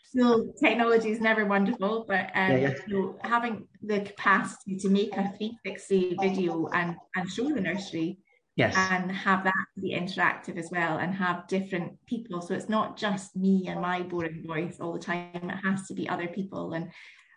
so, 0.03 0.53
technology 0.61 1.11
is 1.11 1.21
never 1.21 1.45
wonderful, 1.45 2.05
but 2.07 2.25
um, 2.35 2.51
yeah, 2.51 2.57
yeah. 2.57 2.73
You 2.87 3.01
know, 3.01 3.19
having 3.23 3.67
the 3.81 4.01
capacity 4.01 4.75
to 4.77 4.89
make 4.89 5.13
a 5.13 5.31
360 5.37 6.17
video 6.21 6.67
and, 6.73 6.95
and 7.15 7.29
show 7.29 7.49
the 7.49 7.61
nursery 7.61 8.17
yes. 8.55 8.75
And 8.75 9.11
have 9.11 9.43
that 9.43 9.65
be 9.81 9.93
interactive 9.93 10.57
as 10.57 10.69
well 10.71 10.97
and 10.97 11.13
have 11.13 11.47
different 11.47 11.93
people. 12.05 12.41
So 12.41 12.53
it's 12.53 12.69
not 12.69 12.97
just 12.97 13.35
me 13.35 13.67
and 13.67 13.81
my 13.81 14.01
boring 14.01 14.43
voice 14.45 14.77
all 14.79 14.93
the 14.93 14.99
time. 14.99 15.29
It 15.33 15.59
has 15.63 15.87
to 15.87 15.93
be 15.93 16.07
other 16.07 16.27
people. 16.27 16.73
And 16.73 16.91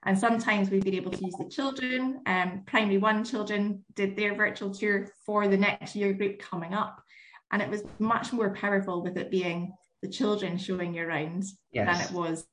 and 0.04 0.16
sometimes 0.16 0.70
we've 0.70 0.84
been 0.84 0.94
able 0.94 1.10
to 1.10 1.24
use 1.24 1.34
the 1.38 1.48
children 1.50 2.20
um, 2.26 2.62
primary 2.66 2.98
one 2.98 3.24
children 3.24 3.84
did 3.96 4.16
their 4.16 4.32
virtual 4.34 4.72
tour 4.72 5.08
for 5.26 5.48
the 5.48 5.56
next 5.56 5.96
year 5.96 6.12
group 6.12 6.38
coming 6.38 6.72
up. 6.72 7.02
And 7.50 7.60
it 7.60 7.68
was 7.68 7.82
much 7.98 8.32
more 8.32 8.54
powerful 8.54 9.02
with 9.02 9.16
it 9.16 9.30
being 9.30 9.72
the 10.02 10.08
children 10.08 10.56
showing 10.56 10.94
you 10.94 11.02
around 11.02 11.44
yes. 11.72 11.98
than 11.98 12.06
it 12.06 12.12
was 12.12 12.46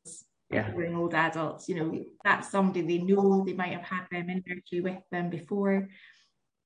yeah. 0.50 0.72
old 0.96 1.14
adults. 1.14 1.70
You 1.70 1.76
know 1.76 2.04
that's 2.24 2.50
somebody 2.50 2.82
they 2.82 3.04
know 3.04 3.44
they 3.46 3.54
might 3.54 3.74
have 3.74 3.84
had 3.84 4.06
them 4.12 4.30
in 4.30 4.44
nursery 4.48 4.82
with 4.82 5.04
them 5.12 5.30
before 5.30 5.88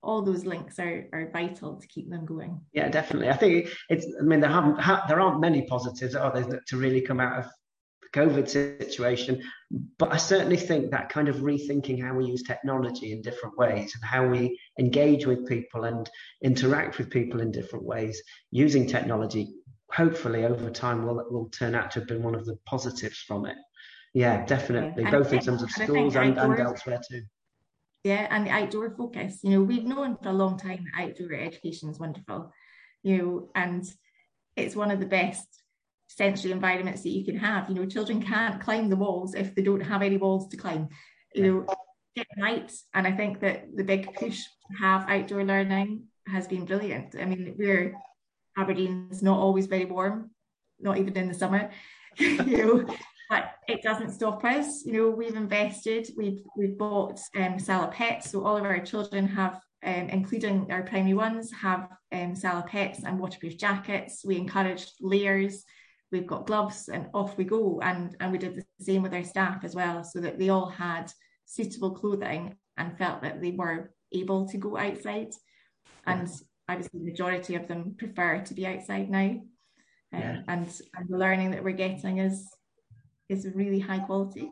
all 0.02 0.22
those 0.22 0.46
links 0.46 0.80
are, 0.80 1.08
are 1.12 1.30
vital 1.32 1.76
to 1.76 1.88
keep 1.88 2.10
them 2.10 2.26
going. 2.26 2.62
Yeah, 2.74 2.90
definitely. 2.90 3.30
I 3.30 3.36
think 3.36 3.70
it's. 3.90 4.06
I 4.20 4.24
mean, 4.24 4.40
there 4.40 4.50
haven't 4.50 4.80
ha, 4.80 5.06
there 5.08 5.20
aren't 5.20 5.42
many 5.42 5.64
positives, 5.64 6.16
are 6.16 6.32
there, 6.32 6.62
to 6.68 6.78
really 6.78 7.02
come 7.02 7.20
out 7.20 7.40
of 7.40 7.46
the 8.02 8.20
COVID 8.20 8.48
situation. 8.48 9.42
But 9.98 10.14
I 10.14 10.18
certainly 10.18 10.58
think 10.58 10.92
that 10.92 11.10
kind 11.10 11.28
of 11.28 11.38
rethinking 11.38 12.02
how 12.02 12.14
we 12.16 12.26
use 12.26 12.44
technology 12.44 13.12
in 13.12 13.22
different 13.22 13.58
ways 13.58 13.94
and 13.94 14.04
how 14.04 14.28
we 14.28 14.58
engage 14.80 15.26
with 15.26 15.48
people 15.48 15.84
and 15.84 16.10
interact 16.44 16.98
with 16.98 17.10
people 17.10 17.42
in 17.42 17.52
different 17.52 17.86
ways 17.86 18.22
using 18.52 18.88
technology, 18.88 19.54
hopefully 19.92 20.46
over 20.46 20.70
time 20.70 21.06
will 21.06 21.26
will 21.30 21.50
turn 21.50 21.76
out 21.76 21.92
to 21.92 22.00
have 22.00 22.08
been 22.08 22.24
one 22.24 22.36
of 22.36 22.46
the 22.46 22.58
positives 22.66 23.20
from 23.28 23.46
it. 23.46 23.58
Yeah, 24.14 24.46
definitely, 24.46 25.04
yeah. 25.04 25.12
both 25.12 25.34
in 25.34 25.40
terms 25.40 25.62
of 25.62 25.70
schools 25.70 26.16
and, 26.16 26.38
and 26.38 26.60
elsewhere 26.60 27.02
too 27.08 27.24
yeah, 28.04 28.28
and 28.30 28.46
the 28.46 28.52
outdoor 28.52 28.90
focus. 28.92 29.40
You 29.44 29.52
know, 29.52 29.62
we've 29.62 29.84
known 29.84 30.18
for 30.22 30.30
a 30.30 30.34
long 30.34 30.58
time 30.58 30.86
that 30.86 31.04
outdoor 31.04 31.34
education 31.34 31.90
is 31.90 32.00
wonderful, 32.00 32.52
you 33.04 33.18
know, 33.18 33.50
and 33.56 33.84
it's 34.56 34.76
one 34.76 34.92
of 34.92 35.00
the 35.00 35.06
best 35.06 35.48
sensory 36.08 36.52
environments 36.52 37.04
that 37.04 37.10
you 37.10 37.26
can 37.26 37.38
have. 37.38 37.70
You 37.70 37.76
know, 37.76 37.86
children 37.86 38.22
can't 38.22 38.62
climb 38.62 38.90
the 38.90 38.96
walls 38.96 39.36
if 39.36 39.54
they 39.54 39.62
don't 39.62 39.82
have 39.82 40.02
any 40.02 40.18
walls 40.18 40.48
to 40.50 40.58
climb. 40.58 40.90
You 41.36 41.44
know, 41.44 41.66
get 42.16 42.28
right. 42.42 42.72
And 42.94 43.06
I 43.06 43.12
think 43.12 43.42
that 43.42 43.76
the 43.76 43.84
big 43.84 44.14
push 44.16 44.44
to 44.44 44.78
have 44.80 45.10
outdoor 45.10 45.44
learning 45.44 46.06
has 46.28 46.48
been 46.48 46.66
brilliant. 46.66 47.16
I 47.20 47.26
mean, 47.26 47.56
we're 47.58 47.96
Aberdeen's 48.58 49.24
not 49.24 49.40
always 49.40 49.68
very 49.68 49.86
warm, 49.86 50.32
not 50.80 50.98
even 50.98 51.16
in 51.16 51.28
the 51.28 51.34
summer. 51.34 51.70
you 52.18 52.58
know, 52.58 52.96
but 53.30 53.52
it 53.68 53.84
doesn't 53.84 54.12
stop 54.12 54.44
us. 54.44 54.84
You 54.86 54.94
know, 54.94 55.10
we've 55.12 55.36
invested, 55.36 56.10
we've 56.18 56.42
we've 56.58 56.78
bought 56.78 57.20
um, 57.38 57.60
so 57.60 58.44
all 58.44 58.58
of 58.58 58.64
our 58.64 58.80
children 58.80 59.28
have, 59.28 59.60
um, 59.86 60.10
including 60.10 60.72
our 60.72 60.82
primary 60.82 61.14
ones, 61.14 61.52
have 61.52 61.88
um, 62.12 62.34
salopettes 62.34 63.04
and 63.04 63.20
waterproof 63.20 63.58
jackets. 63.58 64.26
We 64.26 64.38
encourage 64.38 64.92
layers. 65.00 65.64
We've 66.12 66.26
got 66.26 66.48
gloves, 66.48 66.90
and 66.90 67.08
off 67.14 67.38
we 67.38 67.44
go. 67.44 67.80
And 67.84 68.18
and 68.20 68.32
we 68.32 68.40
did 68.40 68.56
the 68.56 68.84
same 68.84 69.04
with 69.04 69.14
our 69.14 69.24
staff 69.24 69.64
as 69.64 69.76
well, 69.76 70.04
so 70.04 70.20
that 70.22 70.40
they 70.40 70.50
all 70.50 70.70
had 70.70 71.12
suitable 71.46 71.92
clothing 71.92 72.56
and 72.78 72.98
felt 72.98 73.22
that 73.22 73.42
they 73.42 73.52
were 73.52 73.92
able 74.12 74.48
to 74.48 74.58
go 74.58 74.76
outside. 74.76 75.34
And 76.08 76.28
obviously, 76.68 77.00
the 77.00 77.12
majority 77.12 77.54
of 77.54 77.68
them 77.68 77.96
prefer 77.96 78.40
to 78.40 78.54
be 78.56 78.66
outside 78.66 79.12
now. 79.12 79.40
Um, 80.12 80.20
yeah. 80.20 80.42
and, 80.48 80.82
and 80.96 81.08
the 81.08 81.18
learning 81.20 81.52
that 81.52 81.64
we're 81.64 81.72
getting 81.72 82.18
is 82.18 82.50
is 83.30 83.48
really 83.54 83.80
high 83.80 84.00
quality. 84.00 84.52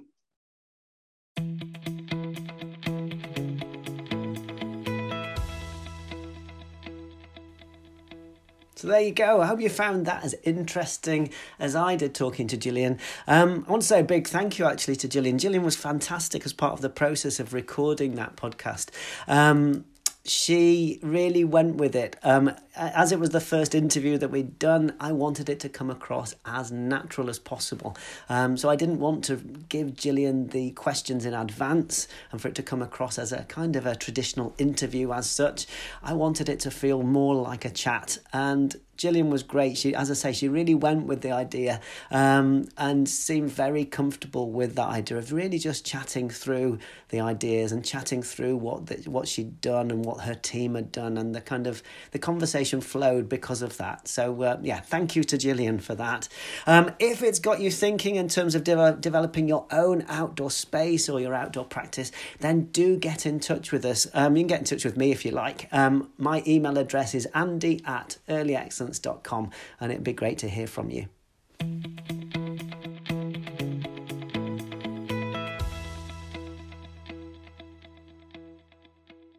So 8.76 8.88
there 8.88 9.02
you 9.02 9.12
go. 9.12 9.42
I 9.42 9.48
hope 9.48 9.60
you 9.60 9.70
found 9.70 10.06
that 10.06 10.24
as 10.24 10.36
interesting 10.44 11.32
as 11.58 11.76
I 11.76 11.96
did 11.96 12.14
talking 12.14 12.48
to 12.50 12.58
Gillian. 12.58 13.00
Um, 13.26 13.66
I 13.68 13.72
want 13.72 13.82
to 13.82 13.88
say 13.88 14.02
a 14.02 14.04
big 14.04 14.28
thank 14.28 14.60
you 14.60 14.66
actually 14.66 14.96
to 14.98 15.08
Gillian. 15.08 15.40
Gillian 15.40 15.64
was 15.64 15.76
fantastic 15.76 16.46
as 16.46 16.54
part 16.54 16.74
of 16.74 16.82
the 16.82 16.90
process 16.90 17.40
of 17.40 17.56
recording 17.56 18.14
that 18.16 18.36
podcast. 18.36 18.90
Um, 19.28 19.86
she 20.24 21.00
really 21.02 21.44
went 21.44 21.78
with 21.78 21.96
it. 21.96 22.18
Um, 22.22 22.52
as 22.78 23.12
it 23.12 23.20
was 23.20 23.32
the 23.32 23.42
first 23.42 23.74
interview 23.74 24.18
that 24.18 24.30
we'd 24.30 24.60
done, 24.60 24.96
I 25.00 25.12
wanted 25.12 25.50
it 25.50 25.60
to 25.62 25.70
come 25.70 25.90
across 25.90 26.36
as 26.46 26.72
natural 26.72 27.30
as 27.30 27.40
possible. 27.40 27.98
Um, 28.30 28.58
so 28.58 28.70
I 28.70 28.76
didn't 28.76 29.00
want 29.00 29.24
to 29.26 29.36
give 29.36 29.96
Gillian 29.96 30.50
the 30.50 30.72
questions 30.72 31.26
in 31.26 31.34
advance 31.34 32.08
and 32.32 32.42
for 32.42 32.48
it 32.48 32.56
to 32.56 32.64
come 32.64 32.82
across 32.82 33.18
as 33.18 33.32
a 33.32 33.44
kind 33.44 33.76
of 33.76 33.86
a 33.86 33.96
traditional 33.96 34.54
interview 34.58 35.12
as 35.12 35.30
such. 35.30 35.66
I 36.04 36.14
wanted 36.14 36.50
it 36.50 36.60
to 36.62 36.72
feel 36.72 37.04
more 37.04 37.36
like 37.36 37.66
a 37.66 37.70
chat. 37.70 38.20
And 38.34 38.76
Gillian 38.98 39.30
was 39.30 39.44
great. 39.44 39.78
She, 39.78 39.94
as 39.94 40.10
I 40.10 40.16
say, 40.16 40.34
she 40.34 40.48
really 40.48 40.74
went 40.74 41.06
with 41.06 41.22
the 41.22 41.32
idea 41.32 41.80
um, 42.10 42.68
and 42.78 43.08
seemed 43.08 43.52
very 43.52 43.86
comfortable 43.86 44.50
with 44.52 44.76
that 44.76 44.88
idea 44.88 45.18
of 45.18 45.32
really 45.32 45.60
just 45.60 45.86
chatting 45.86 46.30
through 46.30 46.80
the 47.10 47.22
ideas 47.22 47.72
and 47.72 47.86
chatting 47.86 48.24
through 48.24 48.58
what 48.58 48.88
the, 48.88 48.96
what 49.10 49.28
she'd 49.28 49.62
done 49.62 49.92
and 49.92 50.04
what 50.04 50.22
her 50.22 50.34
team 50.34 50.76
had 50.76 50.92
done 50.92 51.18
and 51.18 51.36
the 51.36 51.42
kind 51.42 51.68
of 51.68 51.84
the 52.12 52.20
conversation 52.20 52.67
flowed 52.82 53.30
because 53.30 53.62
of 53.62 53.78
that. 53.78 54.08
So 54.08 54.42
uh, 54.42 54.58
yeah, 54.62 54.80
thank 54.80 55.16
you 55.16 55.24
to 55.26 55.38
Gillian 55.38 55.80
for 55.80 55.96
that. 55.96 56.28
Um, 56.66 56.92
if 57.00 57.24
it's 57.24 57.40
got 57.40 57.60
you 57.60 57.72
thinking 57.72 58.16
in 58.16 58.28
terms 58.28 58.56
of 58.56 58.64
de- 58.64 58.98
developing 59.00 59.48
your 59.48 59.66
own 59.72 60.06
outdoor 60.08 60.52
space 60.52 61.10
or 61.10 61.20
your 61.20 61.34
outdoor 61.34 61.66
practice, 61.66 62.12
then 62.40 62.66
do 62.66 62.98
get 62.98 63.26
in 63.26 63.40
touch 63.40 63.72
with 63.72 63.86
us. 63.86 64.08
Um, 64.14 64.36
you 64.36 64.42
can 64.42 64.48
get 64.48 64.60
in 64.60 64.66
touch 64.66 64.86
with 64.86 64.98
me 64.98 65.12
if 65.12 65.26
you 65.26 65.32
like. 65.32 65.68
Um, 65.72 66.10
my 66.18 66.44
email 66.48 66.78
address 66.78 67.14
is 67.16 67.26
andy 67.34 67.82
at 67.86 68.18
earlyexcellence 68.28 68.98
excellence.com, 68.98 69.52
and 69.80 69.92
it'd 69.92 70.04
be 70.04 70.14
great 70.14 70.38
to 70.40 70.50
hear 70.50 70.68
from 70.68 70.90
you. 70.90 71.08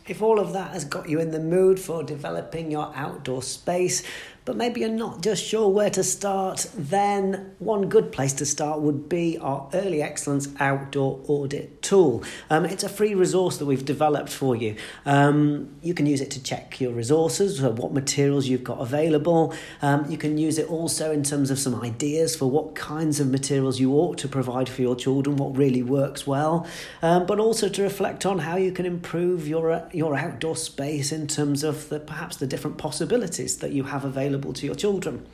If 0.09 0.23
all 0.23 0.41
of 0.41 0.55
that 0.55 0.73
has 0.73 0.87
got 0.87 1.09
you 1.09 1.21
in 1.21 1.33
the 1.33 1.39
mood 1.39 1.79
for 1.79 2.03
developing 2.03 2.71
your 2.71 2.91
outdoor 2.95 3.43
space, 3.43 4.03
but 4.49 4.57
maybe 4.57 4.81
you're 4.81 4.89
not 4.89 5.21
just 5.21 5.45
sure 5.45 5.69
where 5.69 5.91
to 5.91 6.03
start, 6.03 6.71
then 6.75 7.55
one 7.59 7.91
good 7.91 8.11
place 8.11 8.33
to 8.33 8.47
start 8.47 8.81
would 8.81 9.07
be 9.07 9.37
our 9.37 9.69
Early 9.75 10.01
Excellence 10.01 10.49
Outdoor 10.59 11.21
Audit 11.29 11.83
tool. 11.83 12.25
Um, 12.49 12.65
it's 12.65 12.83
a 12.83 12.89
free 12.89 13.15
resource 13.15 13.59
that 13.59 13.67
we've 13.67 13.85
developed 13.85 14.31
for 14.31 14.57
you. 14.57 14.77
Um, 15.05 15.77
you 15.83 15.93
can 15.93 16.07
use 16.07 16.23
it 16.23 16.31
to 16.31 16.43
check 16.43 16.81
your 16.81 16.93
resources, 16.93 17.59
so 17.59 17.73
what 17.73 17.93
materials 17.93 18.49
you've 18.49 18.65
got 18.65 18.81
available. 18.81 19.53
Um, 19.83 20.11
you 20.11 20.17
can 20.17 20.39
use 20.39 20.57
it 20.57 20.71
also 20.71 21.13
in 21.13 21.25
terms 21.25 21.51
of 21.51 21.59
some 21.59 21.75
ideas 21.83 22.35
for 22.35 22.51
what 22.51 22.75
kinds 22.75 23.21
of 23.21 23.29
materials 23.29 23.79
you 23.79 23.93
ought 23.93 24.17
to 24.17 24.29
provide 24.29 24.71
for 24.71 24.81
your 24.81 24.97
children, 24.97 25.37
what 25.37 25.59
really 25.59 25.83
works 25.83 26.27
well, 26.27 26.67
um, 27.03 27.27
but 27.27 27.39
also 27.39 27.69
to 27.69 27.83
reflect 27.83 28.25
on 28.25 28.39
how 28.39 28.57
you 28.57 28.73
can 28.73 28.87
improve 28.87 29.47
your, 29.47 29.73
uh, 29.73 29.89
your 29.93 30.17
outdoor 30.17 30.57
space 30.57 31.13
in 31.13 31.27
terms 31.27 31.63
of 31.63 31.91
the, 31.91 32.01
perhaps 32.01 32.37
the 32.37 32.47
different 32.47 32.79
possibilities 32.79 33.59
that 33.59 33.73
you 33.73 33.85
have 33.85 34.07
available 34.07 34.38
available 34.39 34.53
to 34.55 34.67
your 34.67 34.75
children. 34.75 35.27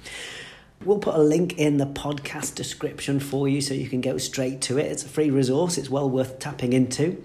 We'll 0.85 0.99
put 0.99 1.15
a 1.15 1.23
link 1.23 1.59
in 1.59 1.79
the 1.79 1.87
podcast 1.87 2.57
description 2.57 3.19
for 3.19 3.49
you 3.49 3.63
so 3.63 3.73
you 3.73 3.89
can 3.89 4.03
go 4.03 4.19
straight 4.19 4.61
to 4.63 4.79
it. 4.79 4.87
It's 4.93 5.03
a 5.03 5.09
free 5.09 5.31
resource, 5.31 5.79
it's 5.79 5.89
well 5.89 6.11
worth 6.11 6.39
tapping 6.39 6.75
into. 6.75 7.25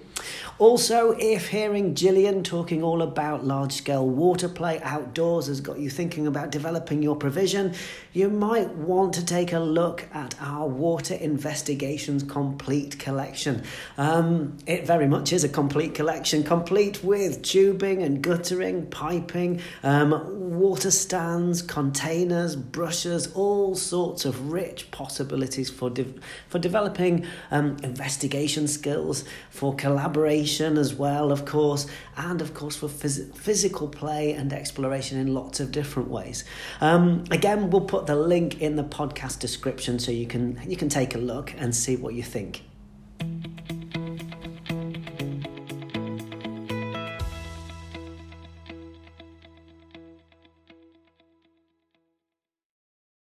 Also, 0.57 1.11
if 1.11 1.47
hearing 1.47 1.95
Gillian 1.95 2.43
talking 2.43 2.83
all 2.83 3.01
about 3.01 3.45
large 3.45 3.71
scale 3.71 4.05
water 4.05 4.49
play 4.49 4.81
outdoors 4.81 5.47
has 5.47 5.61
got 5.61 5.79
you 5.79 5.89
thinking 5.89 6.27
about 6.27 6.51
developing 6.51 7.01
your 7.01 7.15
provision, 7.15 7.73
you 8.11 8.29
might 8.29 8.69
want 8.71 9.13
to 9.13 9.25
take 9.25 9.53
a 9.53 9.59
look 9.59 10.05
at 10.13 10.35
our 10.41 10.67
Water 10.67 11.13
Investigations 11.13 12.23
Complete 12.23 12.99
Collection. 12.99 13.63
Um, 13.97 14.57
it 14.67 14.85
very 14.85 15.07
much 15.07 15.31
is 15.31 15.45
a 15.45 15.49
complete 15.49 15.95
collection, 15.95 16.43
complete 16.43 17.03
with 17.03 17.41
tubing 17.41 18.03
and 18.03 18.21
guttering, 18.21 18.87
piping, 18.87 19.61
um, 19.83 20.59
water 20.59 20.91
stands, 20.91 21.61
containers, 21.61 22.57
brushes, 22.57 23.31
all 23.49 23.75
sorts 23.75 24.25
of 24.25 24.51
rich 24.51 24.91
possibilities 24.91 25.69
for, 25.69 25.89
de- 25.89 26.13
for 26.47 26.59
developing 26.59 27.25
um, 27.51 27.77
investigation 27.83 28.67
skills, 28.67 29.25
for 29.49 29.75
collaboration 29.75 30.77
as 30.77 30.93
well, 30.93 31.31
of 31.31 31.45
course, 31.45 31.87
and 32.15 32.41
of 32.41 32.53
course 32.53 32.75
for 32.75 32.87
phys- 32.87 33.35
physical 33.35 33.87
play 33.87 34.33
and 34.33 34.53
exploration 34.53 35.17
in 35.17 35.33
lots 35.33 35.59
of 35.59 35.71
different 35.71 36.09
ways. 36.09 36.43
Um, 36.79 37.23
again, 37.31 37.69
we'll 37.69 37.81
put 37.81 38.05
the 38.05 38.15
link 38.15 38.61
in 38.61 38.75
the 38.75 38.83
podcast 38.83 39.39
description 39.39 39.99
so 39.99 40.11
you 40.11 40.27
can 40.27 40.59
you 40.67 40.77
can 40.77 40.89
take 40.89 41.15
a 41.15 41.17
look 41.17 41.53
and 41.57 41.75
see 41.75 41.95
what 41.95 42.13
you 42.13 42.23
think. 42.23 42.63